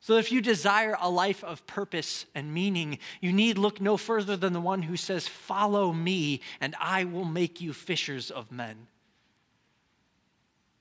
So, 0.00 0.16
if 0.16 0.32
you 0.32 0.40
desire 0.40 0.96
a 0.98 1.10
life 1.10 1.44
of 1.44 1.66
purpose 1.66 2.24
and 2.34 2.54
meaning, 2.54 2.98
you 3.20 3.34
need 3.34 3.58
look 3.58 3.82
no 3.82 3.98
further 3.98 4.34
than 4.34 4.54
the 4.54 4.62
one 4.62 4.80
who 4.80 4.96
says, 4.96 5.28
Follow 5.28 5.92
me, 5.92 6.40
and 6.58 6.74
I 6.80 7.04
will 7.04 7.26
make 7.26 7.60
you 7.60 7.74
fishers 7.74 8.30
of 8.30 8.50
men. 8.50 8.86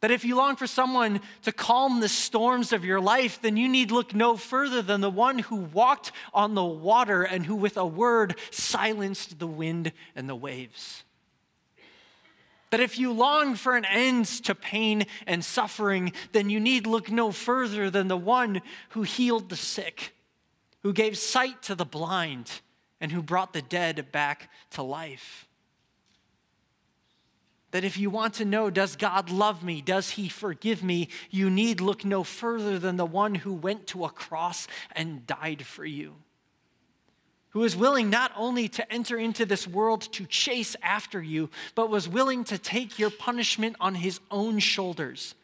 That 0.07 0.13
if 0.13 0.23
you 0.23 0.37
long 0.37 0.55
for 0.55 0.67
someone 0.67 1.19
to 1.41 1.51
calm 1.51 1.99
the 1.99 2.07
storms 2.07 2.71
of 2.71 2.85
your 2.85 3.01
life, 3.01 3.41
then 3.41 3.57
you 3.57 3.67
need 3.67 3.91
look 3.91 4.15
no 4.15 4.37
further 4.37 4.81
than 4.81 5.01
the 5.01 5.09
one 5.09 5.39
who 5.39 5.57
walked 5.57 6.13
on 6.33 6.55
the 6.55 6.63
water 6.63 7.23
and 7.23 7.45
who, 7.45 7.55
with 7.55 7.75
a 7.75 7.85
word, 7.85 8.39
silenced 8.49 9.37
the 9.37 9.47
wind 9.47 9.91
and 10.15 10.29
the 10.29 10.33
waves. 10.33 11.03
That 12.69 12.79
if 12.79 12.97
you 12.97 13.11
long 13.11 13.55
for 13.55 13.75
an 13.75 13.83
end 13.83 14.27
to 14.45 14.55
pain 14.55 15.03
and 15.25 15.43
suffering, 15.43 16.13
then 16.31 16.49
you 16.49 16.61
need 16.61 16.87
look 16.87 17.11
no 17.11 17.33
further 17.33 17.89
than 17.89 18.07
the 18.07 18.15
one 18.15 18.61
who 18.91 19.01
healed 19.01 19.49
the 19.49 19.57
sick, 19.57 20.15
who 20.83 20.93
gave 20.93 21.17
sight 21.17 21.61
to 21.63 21.75
the 21.75 21.83
blind, 21.83 22.61
and 23.01 23.11
who 23.11 23.21
brought 23.21 23.51
the 23.51 23.61
dead 23.61 24.13
back 24.13 24.49
to 24.69 24.83
life 24.83 25.46
that 27.71 27.83
if 27.83 27.97
you 27.97 28.09
want 28.09 28.35
to 28.35 28.45
know, 28.45 28.69
does 28.69 28.95
God 28.95 29.29
love 29.29 29.63
me? 29.63 29.81
Does 29.81 30.11
he 30.11 30.29
forgive 30.29 30.83
me? 30.83 31.09
You 31.29 31.49
need 31.49 31.81
look 31.81 32.05
no 32.05 32.23
further 32.23 32.79
than 32.79 32.97
the 32.97 33.05
one 33.05 33.35
who 33.35 33.53
went 33.53 33.87
to 33.87 34.05
a 34.05 34.09
cross 34.09 34.67
and 34.93 35.27
died 35.27 35.65
for 35.65 35.85
you. 35.85 36.15
Who 37.49 37.63
is 37.63 37.75
willing 37.75 38.09
not 38.09 38.31
only 38.35 38.67
to 38.69 38.91
enter 38.91 39.17
into 39.17 39.45
this 39.45 39.67
world 39.67 40.01
to 40.13 40.25
chase 40.25 40.75
after 40.81 41.21
you, 41.21 41.49
but 41.75 41.89
was 41.89 42.07
willing 42.07 42.43
to 42.45 42.57
take 42.57 42.99
your 42.99 43.09
punishment 43.09 43.75
on 43.79 43.95
his 43.95 44.19
own 44.31 44.59
shoulders 44.59 45.35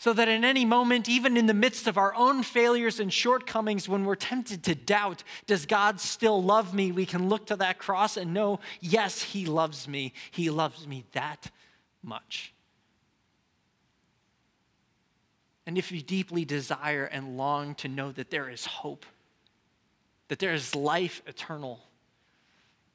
so 0.00 0.14
that 0.14 0.28
in 0.28 0.46
any 0.46 0.64
moment, 0.64 1.10
even 1.10 1.36
in 1.36 1.44
the 1.44 1.52
midst 1.52 1.86
of 1.86 1.98
our 1.98 2.14
own 2.14 2.42
failures 2.42 3.00
and 3.00 3.12
shortcomings, 3.12 3.86
when 3.86 4.06
we're 4.06 4.14
tempted 4.14 4.62
to 4.62 4.74
doubt, 4.74 5.22
does 5.46 5.66
God 5.66 6.00
still 6.00 6.42
love 6.42 6.72
me? 6.72 6.90
We 6.90 7.04
can 7.04 7.28
look 7.28 7.48
to 7.48 7.56
that 7.56 7.76
cross 7.76 8.16
and 8.16 8.32
know, 8.32 8.60
yes, 8.80 9.20
He 9.20 9.44
loves 9.44 9.86
me. 9.86 10.14
He 10.30 10.48
loves 10.48 10.86
me 10.86 11.04
that 11.12 11.50
much. 12.02 12.54
And 15.66 15.76
if 15.76 15.92
you 15.92 16.00
deeply 16.00 16.46
desire 16.46 17.04
and 17.04 17.36
long 17.36 17.74
to 17.74 17.88
know 17.88 18.10
that 18.12 18.30
there 18.30 18.48
is 18.48 18.64
hope, 18.64 19.04
that 20.28 20.38
there 20.38 20.54
is 20.54 20.74
life 20.74 21.20
eternal, 21.26 21.78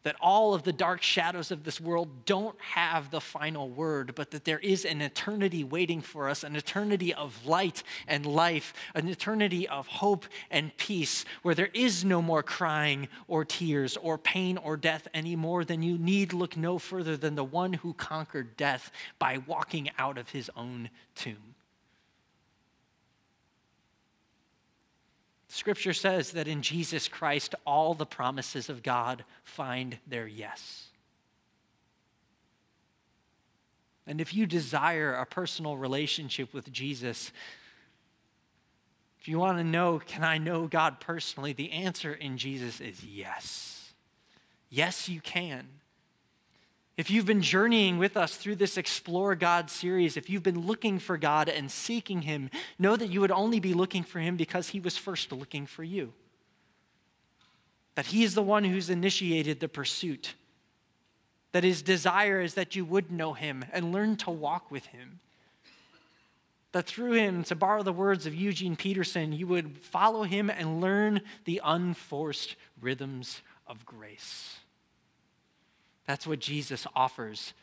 that 0.06 0.16
all 0.22 0.54
of 0.54 0.62
the 0.62 0.72
dark 0.72 1.02
shadows 1.02 1.50
of 1.50 1.64
this 1.64 1.82
world 1.82 2.26
don't 2.26 2.56
have 2.62 3.10
the 3.10 3.20
final 3.20 3.68
word, 3.68 4.14
but 4.14 4.30
that 4.30 4.46
there 4.46 4.60
is 4.60 4.86
an 4.86 5.02
eternity 5.02 5.64
waiting 5.64 6.00
for 6.00 6.30
us, 6.30 6.44
an 6.44 6.56
eternity 6.56 7.12
of 7.12 7.44
light 7.44 7.82
and 8.08 8.24
life, 8.24 8.72
an 8.94 9.08
eternity 9.08 9.68
of 9.68 9.88
hope 9.88 10.26
and 10.52 10.78
peace, 10.78 11.26
where 11.42 11.56
there 11.56 11.72
is 11.74 12.06
no 12.06 12.22
more 12.22 12.44
crying 12.44 13.08
or 13.28 13.44
tears 13.44 13.98
or 13.98 14.20
pain 14.20 14.60
or 14.60 14.78
death 14.78 15.08
anymore, 15.16 15.66
then 15.66 15.82
you 15.82 15.98
need 15.98 16.34
look 16.34 16.56
no 16.56 16.78
further 16.78 17.18
than 17.18 17.34
the 17.34 17.44
one 17.44 17.74
who 17.74 17.92
conquered 17.94 18.56
death 18.56 18.92
by 19.18 19.40
walking 19.48 19.90
out 19.98 20.20
of 20.20 20.30
his 20.30 20.52
own 20.56 20.92
tomb. 21.16 21.55
Scripture 25.56 25.94
says 25.94 26.34
that 26.34 26.50
in 26.50 26.62
Jesus 26.62 27.08
Christ, 27.08 27.56
all 27.66 27.94
the 27.94 28.06
promises 28.06 28.70
of 28.70 28.84
God 28.84 29.24
find 29.46 29.98
their 30.06 30.28
yes. 30.28 30.88
And 34.06 34.20
if 34.20 34.34
you 34.34 34.48
desire 34.48 35.14
a 35.14 35.26
personal 35.26 35.78
relationship 35.78 36.54
with 36.54 36.70
Jesus, 36.74 37.32
if 39.18 39.30
you 39.30 39.40
want 39.40 39.58
to 39.60 39.64
know, 39.64 40.02
can 40.06 40.26
I 40.26 40.40
know 40.40 40.68
God 40.68 41.00
personally? 41.00 41.54
The 41.54 41.72
answer 41.72 42.14
in 42.14 42.38
Jesus 42.38 42.82
is 42.82 43.06
yes. 43.06 43.94
Yes, 44.70 45.08
you 45.08 45.22
can. 45.22 45.70
If 46.98 47.10
you've 47.10 47.26
been 47.26 47.42
journeying 47.42 47.98
with 47.98 48.16
us 48.16 48.38
through 48.38 48.56
this 48.56 48.78
Explore 48.78 49.36
God 49.36 49.70
series, 49.70 50.16
if 50.16 50.30
you've 50.30 50.44
been 50.44 50.66
looking 50.66 50.98
for 50.98 51.18
God 51.18 51.50
and 51.50 51.70
seeking 51.70 52.22
Him, 52.22 52.50
know 52.80 52.96
that 52.96 53.10
you 53.10 53.20
would 53.20 53.32
only 53.32 53.60
be 53.60 53.74
looking 53.74 54.04
for 54.04 54.20
Him 54.20 54.38
because 54.38 54.70
He 54.70 54.80
was 54.80 54.98
first 54.98 55.32
looking 55.34 55.66
for 55.66 55.84
you. 55.84 56.14
That 57.96 58.08
He 58.08 58.24
is 58.24 58.34
the 58.34 58.42
one 58.42 58.64
who's 58.64 58.90
initiated 58.90 59.60
the 59.60 59.68
pursuit. 59.68 60.36
That 61.52 61.66
His 61.66 61.82
desire 61.82 62.40
is 62.40 62.54
that 62.54 62.78
you 62.78 62.86
would 62.86 63.12
know 63.12 63.34
Him 63.34 63.66
and 63.74 63.92
learn 63.92 64.16
to 64.18 64.32
walk 64.32 64.72
with 64.72 64.86
Him. 64.88 65.20
That 66.72 66.86
through 66.88 67.14
Him, 67.14 67.44
to 67.46 67.56
borrow 67.56 67.84
the 67.84 67.92
words 67.92 68.26
of 68.26 68.34
Eugene 68.34 68.78
Peterson, 68.78 69.34
you 69.34 69.48
would 69.48 69.78
follow 69.80 70.24
Him 70.24 70.50
and 70.50 70.80
learn 70.80 71.22
the 71.44 71.60
unforced 71.62 72.56
rhythms 72.80 73.42
of 73.68 73.86
grace. 73.86 74.60
That's 76.08 76.28
what 76.28 76.40
Jesus 76.40 76.86
offers 76.96 77.54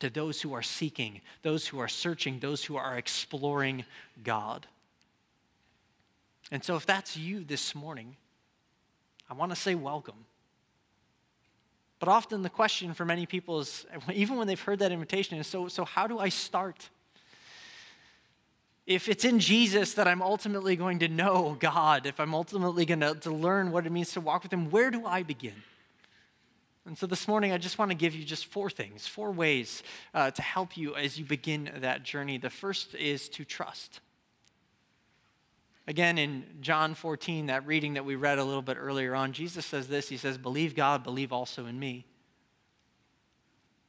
to 0.00 0.08
those 0.08 0.40
who 0.40 0.54
are 0.54 0.62
seeking, 0.62 1.20
those 1.42 1.66
who 1.66 1.78
are 1.78 1.88
searching, 1.88 2.38
those 2.38 2.64
who 2.64 2.76
are 2.76 2.96
exploring 2.96 3.84
God. 4.24 4.66
And 6.50 6.64
so, 6.64 6.76
if 6.76 6.86
that's 6.86 7.16
you 7.16 7.44
this 7.44 7.74
morning, 7.74 8.16
I 9.28 9.34
want 9.34 9.52
to 9.52 9.56
say 9.56 9.74
welcome. 9.74 10.24
But 12.00 12.08
often 12.08 12.42
the 12.42 12.50
question 12.50 12.94
for 12.94 13.04
many 13.04 13.26
people 13.26 13.60
is, 13.60 13.86
even 14.12 14.36
when 14.36 14.46
they've 14.46 14.60
heard 14.60 14.80
that 14.80 14.90
invitation, 14.90 15.38
is 15.38 15.46
so, 15.46 15.68
so 15.68 15.84
how 15.84 16.06
do 16.06 16.18
I 16.18 16.30
start? 16.30 16.88
If 18.86 19.08
it's 19.08 19.24
in 19.24 19.38
Jesus 19.38 19.94
that 19.94 20.08
I'm 20.08 20.22
ultimately 20.22 20.74
going 20.74 20.98
to 21.00 21.08
know 21.08 21.56
God, 21.60 22.06
if 22.06 22.18
I'm 22.18 22.34
ultimately 22.34 22.86
going 22.86 23.00
to, 23.00 23.14
to 23.14 23.30
learn 23.30 23.70
what 23.70 23.86
it 23.86 23.92
means 23.92 24.12
to 24.12 24.20
walk 24.20 24.42
with 24.42 24.52
Him, 24.52 24.70
where 24.70 24.90
do 24.90 25.06
I 25.06 25.22
begin? 25.22 25.62
And 26.86 26.96
so 26.96 27.06
this 27.06 27.28
morning, 27.28 27.52
I 27.52 27.58
just 27.58 27.78
want 27.78 27.90
to 27.90 27.96
give 27.96 28.14
you 28.14 28.24
just 28.24 28.46
four 28.46 28.70
things, 28.70 29.06
four 29.06 29.32
ways 29.32 29.82
uh, 30.14 30.30
to 30.30 30.42
help 30.42 30.76
you 30.76 30.96
as 30.96 31.18
you 31.18 31.24
begin 31.24 31.70
that 31.80 32.02
journey. 32.02 32.38
The 32.38 32.50
first 32.50 32.94
is 32.94 33.28
to 33.30 33.44
trust. 33.44 34.00
Again, 35.86 36.18
in 36.18 36.44
John 36.60 36.94
14, 36.94 37.46
that 37.46 37.66
reading 37.66 37.94
that 37.94 38.04
we 38.04 38.14
read 38.14 38.38
a 38.38 38.44
little 38.44 38.62
bit 38.62 38.76
earlier 38.78 39.14
on, 39.14 39.32
Jesus 39.32 39.66
says 39.66 39.88
this 39.88 40.08
He 40.08 40.16
says, 40.16 40.38
Believe 40.38 40.74
God, 40.74 41.02
believe 41.02 41.32
also 41.32 41.66
in 41.66 41.78
me. 41.78 42.06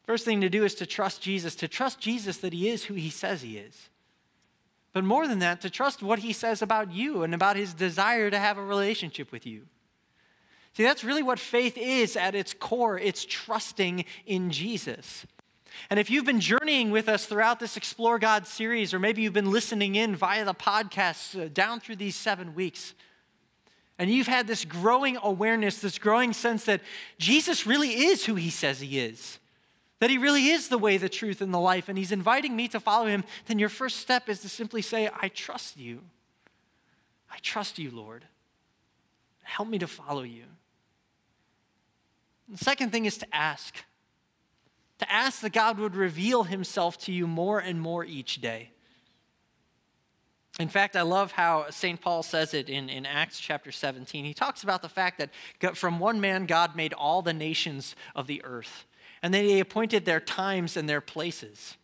First 0.04 0.26
thing 0.26 0.42
to 0.42 0.50
do 0.50 0.66
is 0.66 0.76
to 0.76 0.86
trust 0.86 1.22
Jesus, 1.22 1.56
to 1.56 1.68
trust 1.68 2.00
Jesus 2.00 2.38
that 2.38 2.54
He 2.54 2.70
is 2.70 2.86
who 2.86 2.96
He 2.96 3.10
says 3.10 3.42
He 3.42 3.58
is. 3.58 3.90
But 4.94 5.04
more 5.04 5.28
than 5.28 5.40
that, 5.40 5.62
to 5.62 5.70
trust 5.70 6.04
what 6.04 6.20
he 6.20 6.34
says 6.34 6.62
about 6.62 6.92
you 6.92 7.24
and 7.24 7.34
about 7.34 7.56
his 7.56 7.74
desire 7.74 8.30
to 8.30 8.40
have 8.40 8.58
a 8.58 8.64
relationship 8.64 9.32
with 9.32 9.46
you. 9.46 9.68
See, 10.74 10.84
that's 10.84 11.04
really 11.04 11.24
what 11.24 11.40
faith 11.40 11.78
is 11.78 12.16
at 12.16 12.34
its 12.34 12.54
core. 12.54 12.98
It's 12.98 13.26
trusting 13.26 14.06
in 14.26 14.52
Jesus. 14.52 15.26
And 15.90 16.00
if 16.00 16.10
you've 16.10 16.26
been 16.26 16.40
journeying 16.40 16.92
with 16.92 17.10
us 17.10 17.26
throughout 17.26 17.60
this 17.60 17.76
Explore 17.76 18.20
God 18.20 18.48
series, 18.48 18.94
or 18.94 19.00
maybe 19.00 19.22
you've 19.22 19.34
been 19.34 19.52
listening 19.52 19.96
in 19.96 20.16
via 20.16 20.46
the 20.46 20.54
podcasts 20.54 21.40
uh, 21.40 21.50
down 21.54 21.80
through 21.80 21.98
these 21.98 22.16
seven 22.16 22.56
weeks, 22.56 22.94
and 23.98 24.10
you've 24.10 24.28
had 24.28 24.48
this 24.48 24.66
growing 24.66 25.18
awareness, 25.22 25.80
this 25.80 26.00
growing 26.00 26.34
sense 26.34 26.66
that 26.66 26.82
Jesus 27.20 27.68
really 27.68 28.06
is 28.06 28.26
who 28.26 28.36
he 28.36 28.50
says 28.50 28.80
he 28.80 29.00
is, 29.00 29.40
that 30.00 30.10
he 30.10 30.18
really 30.18 30.48
is 30.48 30.70
the 30.70 30.78
way, 30.78 30.98
the 30.98 31.10
truth, 31.10 31.42
and 31.42 31.54
the 31.54 31.60
life, 31.60 31.90
and 31.90 31.98
he's 31.98 32.12
inviting 32.12 32.56
me 32.56 32.68
to 32.70 32.80
follow 32.80 33.06
him, 33.06 33.24
then 33.46 33.60
your 33.60 33.70
first 33.70 33.98
step 33.98 34.30
is 34.30 34.40
to 34.40 34.50
simply 34.50 34.82
say, 34.82 35.10
I 35.22 35.28
trust 35.28 35.78
you. 35.78 36.02
I 37.30 37.38
trust 37.42 37.78
you, 37.78 37.92
Lord. 37.92 38.26
Help 39.44 39.68
me 39.68 39.80
to 39.80 39.88
follow 39.88 40.24
you. 40.24 40.44
The 42.50 42.58
second 42.58 42.92
thing 42.92 43.06
is 43.06 43.18
to 43.20 43.36
ask. 43.36 43.76
To 45.00 45.12
ask 45.12 45.42
that 45.42 45.54
God 45.54 45.80
would 45.80 45.96
reveal 45.96 46.44
himself 46.44 46.98
to 47.00 47.12
you 47.12 47.26
more 47.26 47.60
and 47.60 47.82
more 47.82 48.04
each 48.06 48.42
day. 48.42 48.72
In 50.60 50.68
fact, 50.68 50.96
I 50.96 51.02
love 51.02 51.32
how 51.32 51.70
St. 51.70 52.00
Paul 52.00 52.24
says 52.24 52.54
it 52.54 52.70
in, 52.70 52.90
in 52.90 53.06
Acts 53.06 53.40
chapter 53.40 53.72
17. 53.72 54.26
He 54.26 54.34
talks 54.34 54.64
about 54.64 54.82
the 54.82 54.90
fact 54.90 55.18
that 55.18 55.78
from 55.78 55.98
one 55.98 56.20
man, 56.20 56.46
God 56.46 56.76
made 56.76 56.94
all 56.94 57.22
the 57.22 57.34
nations 57.34 57.96
of 58.16 58.28
the 58.28 58.44
earth, 58.44 58.86
and 59.24 59.34
then 59.34 59.46
he 59.46 59.60
appointed 59.60 60.06
their 60.06 60.20
times 60.20 60.76
and 60.76 60.90
their 60.90 61.02
places. 61.02 61.78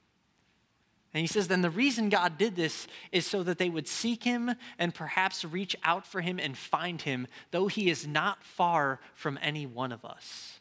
And 1.17 1.23
he 1.23 1.27
says, 1.27 1.47
then 1.47 1.63
the 1.63 1.71
reason 1.71 2.09
God 2.09 2.37
did 2.37 2.55
this 2.55 2.87
is 3.11 3.25
so 3.25 3.41
that 3.41 3.57
they 3.57 3.69
would 3.69 3.87
seek 3.87 4.23
him 4.23 4.51
and 4.77 4.93
perhaps 4.93 5.43
reach 5.43 5.75
out 5.83 6.05
for 6.05 6.21
him 6.21 6.37
and 6.37 6.55
find 6.55 7.01
him, 7.01 7.25
though 7.49 7.65
he 7.65 7.89
is 7.89 8.05
not 8.05 8.43
far 8.43 8.99
from 9.15 9.39
any 9.41 9.65
one 9.65 9.91
of 9.91 10.05
us 10.05 10.59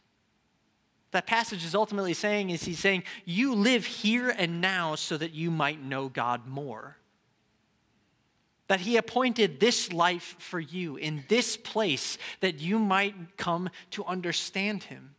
that 1.17 1.27
passage 1.27 1.65
is 1.65 1.75
ultimately 1.75 2.13
saying 2.13 2.51
is 2.51 2.65
he's 2.65 2.79
saying, 2.79 3.03
You 3.25 3.55
live 3.55 3.87
here 3.87 4.29
and 4.29 4.61
now 4.61 4.97
so 4.97 5.17
that 5.17 5.33
you 5.33 5.51
might 5.51 5.83
know 5.83 6.11
God 6.11 6.47
more. 6.47 6.99
That 8.69 8.81
he 8.81 8.99
appointed 8.99 9.59
this 9.59 9.95
life 9.95 10.37
for 10.39 10.61
you 10.61 10.97
in 10.97 11.25
this 11.29 11.57
place 11.57 12.19
that 12.41 12.61
you 12.61 12.79
might 12.79 13.39
come 13.39 13.71
to 13.93 14.05
understand 14.05 14.85
him. 14.85 15.16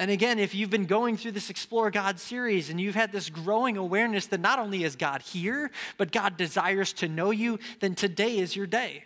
And 0.00 0.10
again, 0.10 0.38
if 0.38 0.54
you've 0.54 0.70
been 0.70 0.86
going 0.86 1.18
through 1.18 1.32
this 1.32 1.50
Explore 1.50 1.90
God 1.90 2.18
series 2.18 2.70
and 2.70 2.80
you've 2.80 2.94
had 2.94 3.12
this 3.12 3.28
growing 3.28 3.76
awareness 3.76 4.28
that 4.28 4.40
not 4.40 4.58
only 4.58 4.82
is 4.82 4.96
God 4.96 5.20
here, 5.20 5.70
but 5.98 6.10
God 6.10 6.38
desires 6.38 6.94
to 6.94 7.06
know 7.06 7.30
you, 7.30 7.58
then 7.80 7.94
today 7.94 8.38
is 8.38 8.56
your 8.56 8.66
day. 8.66 9.04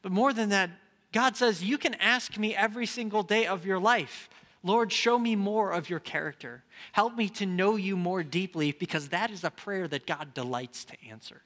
But 0.00 0.12
more 0.12 0.32
than 0.32 0.48
that, 0.48 0.70
God 1.12 1.36
says, 1.36 1.62
You 1.62 1.76
can 1.76 1.92
ask 1.96 2.38
me 2.38 2.56
every 2.56 2.86
single 2.86 3.22
day 3.22 3.46
of 3.46 3.66
your 3.66 3.78
life. 3.78 4.30
Lord, 4.62 4.94
show 4.94 5.18
me 5.18 5.36
more 5.36 5.70
of 5.70 5.90
your 5.90 6.00
character. 6.00 6.64
Help 6.92 7.14
me 7.14 7.28
to 7.28 7.44
know 7.44 7.76
you 7.76 7.98
more 7.98 8.22
deeply 8.22 8.72
because 8.72 9.10
that 9.10 9.30
is 9.30 9.44
a 9.44 9.50
prayer 9.50 9.86
that 9.88 10.06
God 10.06 10.32
delights 10.32 10.86
to 10.86 10.96
answer. 11.06 11.42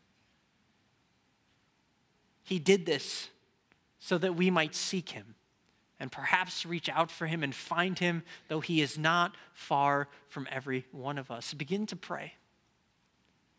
He 2.45 2.61
did 2.61 2.87
this 2.87 3.29
so 3.99 4.19
that 4.19 4.37
we 4.37 4.53
might 4.53 4.77
seek 4.77 5.09
him 5.09 5.35
and 5.99 6.13
perhaps 6.13 6.67
reach 6.67 6.89
out 6.89 7.11
for 7.11 7.27
him 7.27 7.43
and 7.43 7.55
find 7.55 7.99
him, 7.99 8.23
though 8.49 8.61
he 8.61 8.81
is 8.81 8.99
not 8.99 9.35
far 9.55 10.09
from 10.29 10.47
every 10.51 10.87
one 10.93 11.19
of 11.19 11.31
us. 11.31 11.55
Begin 11.55 11.87
to 11.87 11.97
pray. 11.97 12.35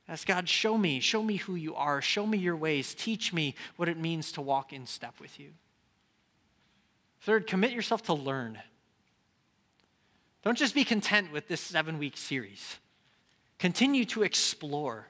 Ask 0.08 0.27
God, 0.27 0.48
show 0.48 0.77
me, 0.77 1.00
show 1.00 1.22
me 1.22 1.36
who 1.36 1.56
you 1.56 1.75
are, 1.75 2.01
show 2.01 2.25
me 2.25 2.38
your 2.38 2.56
ways, 2.56 2.94
teach 2.94 3.34
me 3.34 3.56
what 3.75 3.89
it 3.89 3.98
means 3.98 4.32
to 4.34 4.41
walk 4.41 4.72
in 4.72 4.86
step 4.86 5.15
with 5.20 5.39
you. 5.39 5.50
Third, 7.21 7.45
commit 7.47 7.71
yourself 7.71 8.04
to 8.04 8.13
learn. 8.13 8.60
Don't 10.43 10.58
just 10.58 10.76
be 10.76 10.86
content 10.86 11.34
with 11.34 11.50
this 11.50 11.60
seven 11.60 12.00
week 12.00 12.15
series, 12.15 12.78
continue 13.60 14.06
to 14.06 14.23
explore. 14.23 15.08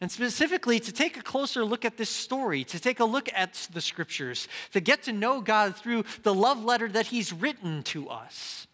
And 0.00 0.10
specifically, 0.10 0.80
to 0.80 0.92
take 0.92 1.18
a 1.18 1.22
closer 1.22 1.62
look 1.64 1.84
at 1.84 1.98
this 1.98 2.08
story, 2.08 2.64
to 2.64 2.80
take 2.80 3.00
a 3.00 3.04
look 3.04 3.28
at 3.34 3.68
the 3.72 3.82
scriptures, 3.82 4.48
to 4.72 4.80
get 4.80 5.02
to 5.02 5.12
know 5.12 5.42
God 5.42 5.76
through 5.76 6.04
the 6.22 6.34
love 6.34 6.64
letter 6.64 6.88
that 6.88 7.08
He's 7.08 7.32
written 7.32 7.82
to 7.84 8.08
us. 8.08 8.66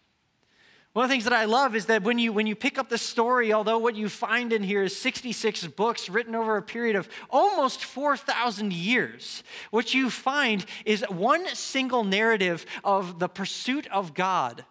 One 0.93 1.03
of 1.03 1.09
the 1.09 1.13
things 1.13 1.25
that 1.25 1.33
I 1.33 1.45
love 1.45 1.75
is 1.75 1.85
that 1.87 2.01
when 2.01 2.17
you, 2.17 2.33
when 2.33 2.47
you 2.47 2.55
pick 2.55 2.79
up 2.79 2.89
the 2.89 2.97
story, 2.97 3.53
although 3.53 3.77
what 3.77 3.95
you 3.95 4.09
find 4.09 4.51
in 4.51 4.63
here 4.63 4.81
is 4.81 4.99
66 4.99 5.67
books 5.67 6.09
written 6.09 6.33
over 6.33 6.57
a 6.57 6.61
period 6.63 6.95
of 6.95 7.07
almost 7.29 7.85
4,000 7.85 8.73
years, 8.73 9.43
what 9.69 9.93
you 9.93 10.09
find 10.09 10.65
is 10.85 11.05
one 11.09 11.45
single 11.53 12.03
narrative 12.03 12.65
of 12.83 13.19
the 13.19 13.29
pursuit 13.29 13.85
of 13.91 14.15
God. 14.15 14.65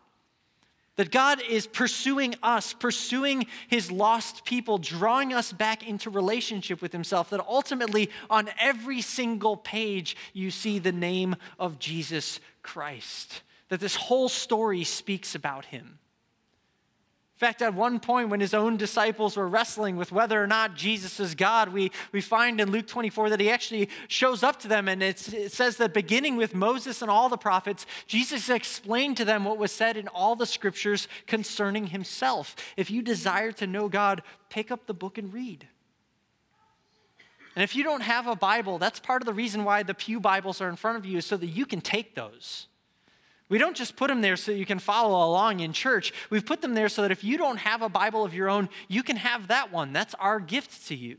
That 0.97 1.11
God 1.11 1.43
is 1.43 1.67
pursuing 1.67 2.35
us, 2.43 2.73
pursuing 2.73 3.47
his 3.69 3.91
lost 3.91 4.45
people, 4.45 4.79
drawing 4.79 5.33
us 5.35 5.53
back 5.53 5.87
into 5.87 6.09
relationship 6.09 6.81
with 6.81 6.93
himself. 6.93 7.31
That 7.31 7.47
ultimately, 7.47 8.11
on 8.31 8.49
every 8.59 9.03
single 9.03 9.57
page, 9.57 10.17
you 10.33 10.51
see 10.51 10.79
the 10.79 10.93
name 10.93 11.37
of 11.59 11.79
Jesus 11.79 12.41
Christ. 12.63 13.43
That 13.69 13.81
this 13.81 13.97
whole 13.97 14.29
story 14.29 14.85
speaks 14.85 15.35
about 15.35 15.67
him. 15.67 15.99
In 17.37 17.41
fact, 17.41 17.61
at 17.61 17.75
one 17.75 18.01
point 18.01 18.31
when 18.31 18.41
his 18.41 18.55
own 18.55 18.79
disciples 18.79 19.37
were 19.37 19.47
wrestling 19.47 19.97
with 19.97 20.11
whether 20.11 20.43
or 20.43 20.47
not 20.47 20.75
Jesus 20.75 21.21
is 21.21 21.35
God, 21.35 21.69
we, 21.69 21.93
we 22.11 22.23
find 22.23 22.59
in 22.63 22.71
Luke 22.71 22.87
24 22.87 23.29
that 23.29 23.41
he 23.41 23.51
actually 23.51 23.91
shows 24.09 24.43
up 24.43 24.59
to 24.61 24.69
them 24.69 24.89
and 24.89 25.03
it 25.03 25.19
says 25.19 25.77
that 25.77 25.93
beginning 25.93 26.37
with 26.37 26.55
Moses 26.55 27.03
and 27.03 27.11
all 27.11 27.29
the 27.29 27.37
prophets, 27.37 27.85
Jesus 28.07 28.49
explained 28.49 29.19
to 29.19 29.25
them 29.27 29.45
what 29.45 29.59
was 29.59 29.71
said 29.71 29.99
in 29.99 30.09
all 30.09 30.35
the 30.35 30.47
scriptures 30.47 31.09
concerning 31.27 31.89
himself. 31.89 32.57
If 32.75 32.91
you 32.91 33.03
desire 33.03 33.53
to 33.53 33.67
know 33.67 33.91
God, 33.91 34.23
pick 34.49 34.71
up 34.71 34.87
the 34.87 34.95
book 34.95 35.19
and 35.19 35.31
read. 35.31 35.69
And 37.55 37.63
if 37.63 37.77
you 37.77 37.85
don't 37.85 38.01
have 38.01 38.27
a 38.27 38.35
Bible, 38.35 38.79
that's 38.79 38.99
part 38.99 39.21
of 39.21 39.27
the 39.27 39.35
reason 39.35 39.63
why 39.63 39.83
the 39.83 39.93
Pew 39.93 40.21
Bibles 40.21 40.63
are 40.63 40.71
in 40.71 40.77
front 40.77 40.97
of 40.97 41.05
you, 41.05 41.19
is 41.19 41.27
so 41.27 41.37
that 41.37 41.49
you 41.49 41.67
can 41.67 41.83
take 41.83 42.15
those. 42.15 42.67
We 43.49 43.59
don't 43.59 43.77
just 43.77 43.97
put 43.97 44.09
them 44.09 44.23
there 44.23 44.37
so 44.37 44.51
you 44.51 44.67
can 44.67 44.81
follow 44.81 45.25
along 45.25 45.61
in 45.61 45.73
church. 45.73 46.13
We've 46.31 46.45
put 46.45 46.63
them 46.63 46.75
there 46.75 46.89
so 46.89 47.03
that 47.03 47.13
if 47.13 47.23
you 47.23 47.39
don't 47.39 47.59
have 47.59 47.81
a 47.81 47.89
Bible 47.89 48.25
of 48.25 48.35
your 48.35 48.49
own, 48.49 48.69
you 48.89 49.03
can 49.03 49.17
have 49.17 49.49
that 49.49 49.73
one. 49.73 49.93
That's 49.93 50.15
our 50.15 50.41
gift 50.41 50.89
to 50.89 50.97
you. 50.97 51.19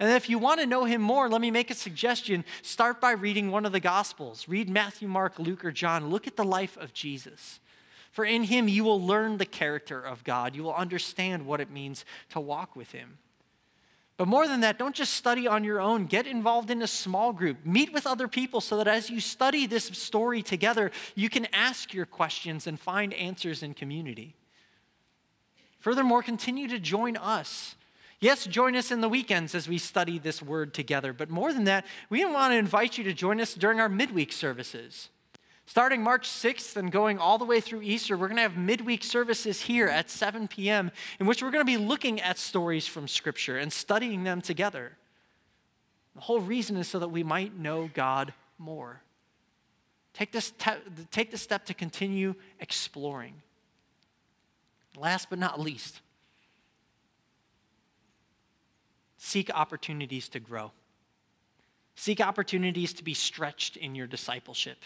And 0.00 0.10
if 0.10 0.28
you 0.28 0.38
want 0.40 0.60
to 0.60 0.66
know 0.66 0.84
him 0.84 1.00
more, 1.00 1.28
let 1.28 1.40
me 1.40 1.52
make 1.52 1.70
a 1.70 1.74
suggestion. 1.74 2.44
Start 2.62 3.00
by 3.00 3.12
reading 3.12 3.50
one 3.52 3.64
of 3.64 3.70
the 3.70 3.78
Gospels. 3.78 4.48
Read 4.48 4.68
Matthew, 4.68 5.06
Mark, 5.06 5.38
Luke, 5.38 5.64
or 5.64 5.70
John. 5.70 6.10
Look 6.10 6.26
at 6.26 6.36
the 6.36 6.44
life 6.44 6.76
of 6.76 6.92
Jesus. 6.92 7.60
For 8.10 8.24
in 8.24 8.44
him 8.44 8.68
you 8.68 8.82
will 8.82 9.00
learn 9.00 9.38
the 9.38 9.46
character 9.46 10.00
of 10.00 10.24
God. 10.24 10.56
You 10.56 10.64
will 10.64 10.74
understand 10.74 11.46
what 11.46 11.60
it 11.60 11.70
means 11.70 12.04
to 12.30 12.40
walk 12.40 12.74
with 12.74 12.90
him. 12.90 13.18
But 14.16 14.28
more 14.28 14.46
than 14.46 14.60
that, 14.60 14.78
don't 14.78 14.94
just 14.94 15.14
study 15.14 15.48
on 15.48 15.64
your 15.64 15.80
own. 15.80 16.06
Get 16.06 16.26
involved 16.26 16.70
in 16.70 16.82
a 16.82 16.86
small 16.86 17.32
group. 17.32 17.66
Meet 17.66 17.92
with 17.92 18.06
other 18.06 18.28
people 18.28 18.60
so 18.60 18.76
that 18.76 18.86
as 18.86 19.10
you 19.10 19.20
study 19.20 19.66
this 19.66 19.86
story 19.86 20.40
together, 20.40 20.92
you 21.16 21.28
can 21.28 21.48
ask 21.52 21.92
your 21.92 22.06
questions 22.06 22.66
and 22.68 22.78
find 22.78 23.12
answers 23.14 23.62
in 23.62 23.74
community. 23.74 24.36
Furthermore, 25.80 26.22
continue 26.22 26.68
to 26.68 26.78
join 26.78 27.16
us. 27.16 27.74
Yes, 28.20 28.46
join 28.46 28.76
us 28.76 28.92
in 28.92 29.00
the 29.00 29.08
weekends 29.08 29.54
as 29.54 29.68
we 29.68 29.78
study 29.78 30.18
this 30.18 30.40
word 30.40 30.72
together. 30.72 31.12
But 31.12 31.28
more 31.28 31.52
than 31.52 31.64
that, 31.64 31.84
we 32.08 32.24
want 32.24 32.52
to 32.52 32.56
invite 32.56 32.96
you 32.96 33.04
to 33.04 33.12
join 33.12 33.40
us 33.40 33.54
during 33.54 33.80
our 33.80 33.88
midweek 33.88 34.32
services. 34.32 35.10
Starting 35.66 36.02
March 36.02 36.28
6th 36.28 36.76
and 36.76 36.92
going 36.92 37.18
all 37.18 37.38
the 37.38 37.44
way 37.44 37.60
through 37.60 37.82
Easter, 37.82 38.16
we're 38.16 38.28
going 38.28 38.36
to 38.36 38.42
have 38.42 38.56
midweek 38.56 39.02
services 39.02 39.62
here 39.62 39.88
at 39.88 40.10
7 40.10 40.46
p.m., 40.46 40.90
in 41.18 41.26
which 41.26 41.42
we're 41.42 41.50
going 41.50 41.64
to 41.64 41.64
be 41.64 41.78
looking 41.78 42.20
at 42.20 42.38
stories 42.38 42.86
from 42.86 43.08
Scripture 43.08 43.56
and 43.56 43.72
studying 43.72 44.24
them 44.24 44.42
together. 44.42 44.92
The 46.14 46.20
whole 46.20 46.40
reason 46.40 46.76
is 46.76 46.88
so 46.88 46.98
that 46.98 47.08
we 47.08 47.22
might 47.22 47.58
know 47.58 47.90
God 47.92 48.34
more. 48.58 49.00
Take 50.12 50.32
this, 50.32 50.52
te- 50.58 51.04
take 51.10 51.30
the 51.30 51.38
step 51.38 51.64
to 51.66 51.74
continue 51.74 52.34
exploring. 52.60 53.34
Last 54.96 55.30
but 55.30 55.38
not 55.38 55.58
least, 55.58 56.02
seek 59.16 59.50
opportunities 59.52 60.28
to 60.28 60.40
grow. 60.40 60.72
Seek 61.96 62.20
opportunities 62.20 62.92
to 62.92 63.02
be 63.02 63.14
stretched 63.14 63.76
in 63.76 63.94
your 63.94 64.06
discipleship 64.06 64.84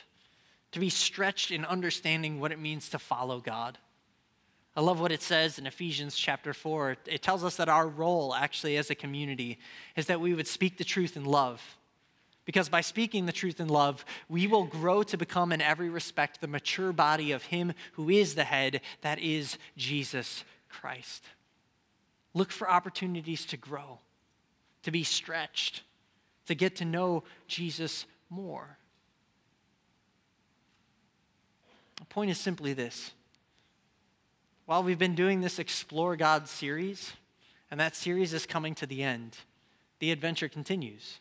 to 0.73 0.81
be 0.81 0.91
stretched 0.91 1.51
in 1.51 1.65
understanding 1.65 2.41
what 2.41 2.53
it 2.53 2.59
means 2.59 2.89
to 2.91 2.99
follow 2.99 3.41
God. 3.41 3.79
I 4.77 4.81
love 4.81 5.01
what 5.01 5.13
it 5.13 5.23
says 5.23 5.59
in 5.59 5.67
Ephesians 5.67 6.17
chapter 6.17 6.53
4. 6.53 6.99
It 7.07 7.23
tells 7.23 7.43
us 7.43 7.57
that 7.57 7.69
our 7.69 7.89
role, 7.89 8.35
actually, 8.35 8.77
as 8.77 8.91
a 8.91 8.95
community, 8.95 9.59
is 9.97 10.07
that 10.07 10.21
we 10.21 10.35
would 10.35 10.47
speak 10.47 10.79
the 10.79 10.85
truth 10.85 11.17
in 11.17 11.25
love. 11.25 11.61
Because 12.45 12.69
by 12.69 12.81
speaking 12.81 13.27
the 13.27 13.33
truth 13.33 13.61
in 13.61 13.69
love, 13.69 14.05
we 14.29 14.47
will 14.47 14.65
grow 14.65 15.03
to 15.03 15.19
become, 15.19 15.53
in 15.53 15.61
every 15.61 15.91
respect, 15.91 16.41
the 16.41 16.47
mature 16.47 16.93
body 16.93 17.33
of 17.33 17.43
Him 17.45 17.73
who 17.93 18.09
is 18.09 18.37
the 18.37 18.45
head, 18.45 18.81
that 19.03 19.19
is 19.19 19.59
Jesus 19.77 20.45
Christ. 20.69 21.25
Look 22.35 22.53
for 22.53 22.71
opportunities 22.71 23.45
to 23.47 23.57
grow, 23.57 23.99
to 24.83 24.91
be 24.91 25.03
stretched, 25.03 25.83
to 26.47 26.55
get 26.55 26.77
to 26.77 26.85
know 26.85 27.25
Jesus 27.49 28.07
more. 28.31 28.79
The 31.97 31.98
point 32.09 32.31
is 32.31 32.39
simply 32.39 32.73
this. 32.73 33.13
While 34.67 34.83
we've 34.83 34.99
been 34.99 35.15
doing 35.15 35.41
this 35.41 35.59
Explore 35.59 36.17
God 36.17 36.49
series, 36.49 37.13
and 37.71 37.81
that 37.81 37.97
series 37.97 38.33
is 38.35 38.47
coming 38.47 38.75
to 38.77 38.87
the 38.87 39.03
end, 39.03 39.37
the 39.99 40.11
adventure 40.11 40.49
continues. 40.49 41.21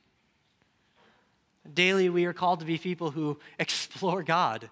Daily, 1.73 2.09
we 2.09 2.25
are 2.25 2.33
called 2.33 2.59
to 2.59 2.65
be 2.65 2.77
people 2.77 3.11
who 3.11 3.39
explore 3.59 4.23
God, 4.23 4.69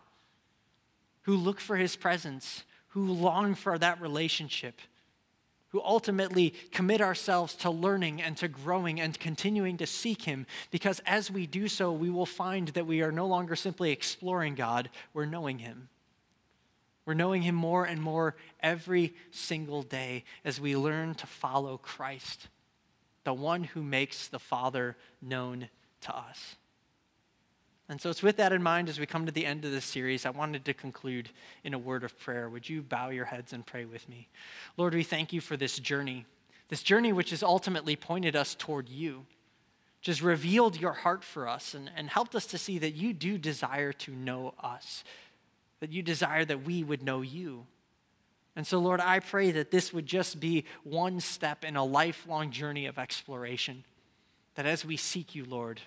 who 1.23 1.35
look 1.35 1.59
for 1.59 1.75
His 1.75 1.95
presence, 1.95 2.63
who 2.89 3.11
long 3.11 3.55
for 3.55 3.77
that 3.77 3.99
relationship, 3.99 4.79
who 5.69 5.81
ultimately 5.81 6.53
commit 6.71 7.01
ourselves 7.01 7.53
to 7.55 7.69
learning 7.69 8.21
and 8.21 8.37
to 8.37 8.47
growing 8.47 9.01
and 9.01 9.19
continuing 9.19 9.75
to 9.77 9.85
seek 9.85 10.21
Him, 10.21 10.45
because 10.71 11.01
as 11.05 11.29
we 11.29 11.45
do 11.45 11.67
so, 11.67 11.91
we 11.91 12.09
will 12.09 12.25
find 12.25 12.69
that 12.69 12.87
we 12.87 13.01
are 13.01 13.11
no 13.11 13.27
longer 13.27 13.55
simply 13.55 13.91
exploring 13.91 14.55
God, 14.55 14.89
we're 15.13 15.25
knowing 15.25 15.59
Him. 15.59 15.89
We're 17.05 17.13
knowing 17.13 17.43
Him 17.43 17.55
more 17.55 17.85
and 17.85 18.01
more 18.01 18.35
every 18.61 19.13
single 19.31 19.83
day 19.83 20.23
as 20.43 20.59
we 20.59 20.75
learn 20.75 21.15
to 21.15 21.27
follow 21.27 21.77
Christ, 21.77 22.47
the 23.23 23.33
one 23.33 23.63
who 23.63 23.83
makes 23.83 24.27
the 24.27 24.39
Father 24.39 24.97
known 25.21 25.69
to 26.01 26.15
us. 26.15 26.55
And 27.87 28.01
so 28.01 28.09
it's 28.09 28.23
with 28.23 28.37
that 28.37 28.51
in 28.51 28.63
mind 28.63 28.89
as 28.89 28.99
we 28.99 29.05
come 29.05 29.27
to 29.27 29.31
the 29.31 29.45
end 29.45 29.63
of 29.63 29.71
this 29.71 29.85
series, 29.85 30.25
I 30.25 30.31
wanted 30.31 30.65
to 30.65 30.73
conclude 30.73 31.29
in 31.63 31.75
a 31.75 31.79
word 31.79 32.03
of 32.03 32.17
prayer. 32.17 32.49
Would 32.49 32.67
you 32.67 32.81
bow 32.81 33.09
your 33.09 33.25
heads 33.25 33.53
and 33.53 33.63
pray 33.63 33.85
with 33.85 34.09
me? 34.09 34.27
Lord, 34.75 34.95
we 34.95 35.03
thank 35.03 35.31
you 35.31 35.39
for 35.39 35.55
this 35.55 35.77
journey, 35.77 36.25
this 36.69 36.81
journey 36.81 37.13
which 37.13 37.29
has 37.29 37.43
ultimately 37.43 37.95
pointed 37.95 38.35
us 38.35 38.55
toward 38.55 38.89
you, 38.89 39.27
has 40.03 40.21
revealed 40.21 40.79
your 40.79 40.93
heart 40.93 41.23
for 41.23 41.47
us 41.47 41.73
and, 41.73 41.91
and 41.95 42.09
helped 42.09 42.35
us 42.35 42.45
to 42.47 42.57
see 42.57 42.79
that 42.79 42.95
you 42.95 43.13
do 43.13 43.37
desire 43.37 43.91
to 43.93 44.11
know 44.11 44.53
us, 44.59 45.03
that 45.79 45.91
you 45.91 46.01
desire 46.01 46.45
that 46.45 46.63
we 46.63 46.83
would 46.83 47.03
know 47.03 47.21
you. 47.21 47.65
And 48.55 48.65
so, 48.65 48.79
Lord, 48.79 49.01
I 49.01 49.19
pray 49.19 49.51
that 49.51 49.71
this 49.71 49.91
would 49.91 50.05
just 50.05 50.39
be 50.39 50.65
one 50.83 51.19
step 51.19 51.65
in 51.65 51.75
a 51.75 51.83
lifelong 51.83 52.51
journey 52.51 52.85
of 52.85 52.97
exploration, 52.97 53.83
that 54.55 54.65
as 54.65 54.85
we 54.85 54.95
seek 54.95 55.35
you, 55.35 55.43
Lord, 55.45 55.81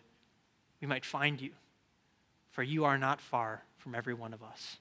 we 0.80 0.86
might 0.86 1.04
find 1.04 1.40
you 1.40 1.52
for 2.58 2.64
you 2.64 2.84
are 2.84 2.98
not 2.98 3.20
far 3.20 3.62
from 3.76 3.94
every 3.94 4.14
one 4.14 4.34
of 4.34 4.42
us. 4.42 4.78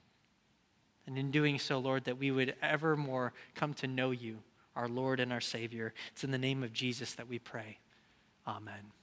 And 1.06 1.16
in 1.16 1.30
doing 1.30 1.60
so, 1.60 1.78
Lord, 1.78 2.06
that 2.06 2.18
we 2.18 2.32
would 2.32 2.56
evermore 2.60 3.32
come 3.54 3.72
to 3.74 3.86
know 3.86 4.10
you, 4.10 4.38
our 4.74 4.88
Lord 4.88 5.20
and 5.20 5.32
our 5.32 5.40
Savior. 5.40 5.94
It's 6.10 6.24
in 6.24 6.32
the 6.32 6.38
name 6.38 6.64
of 6.64 6.72
Jesus 6.72 7.14
that 7.14 7.28
we 7.28 7.38
pray. 7.38 7.78
Amen. 8.48 8.97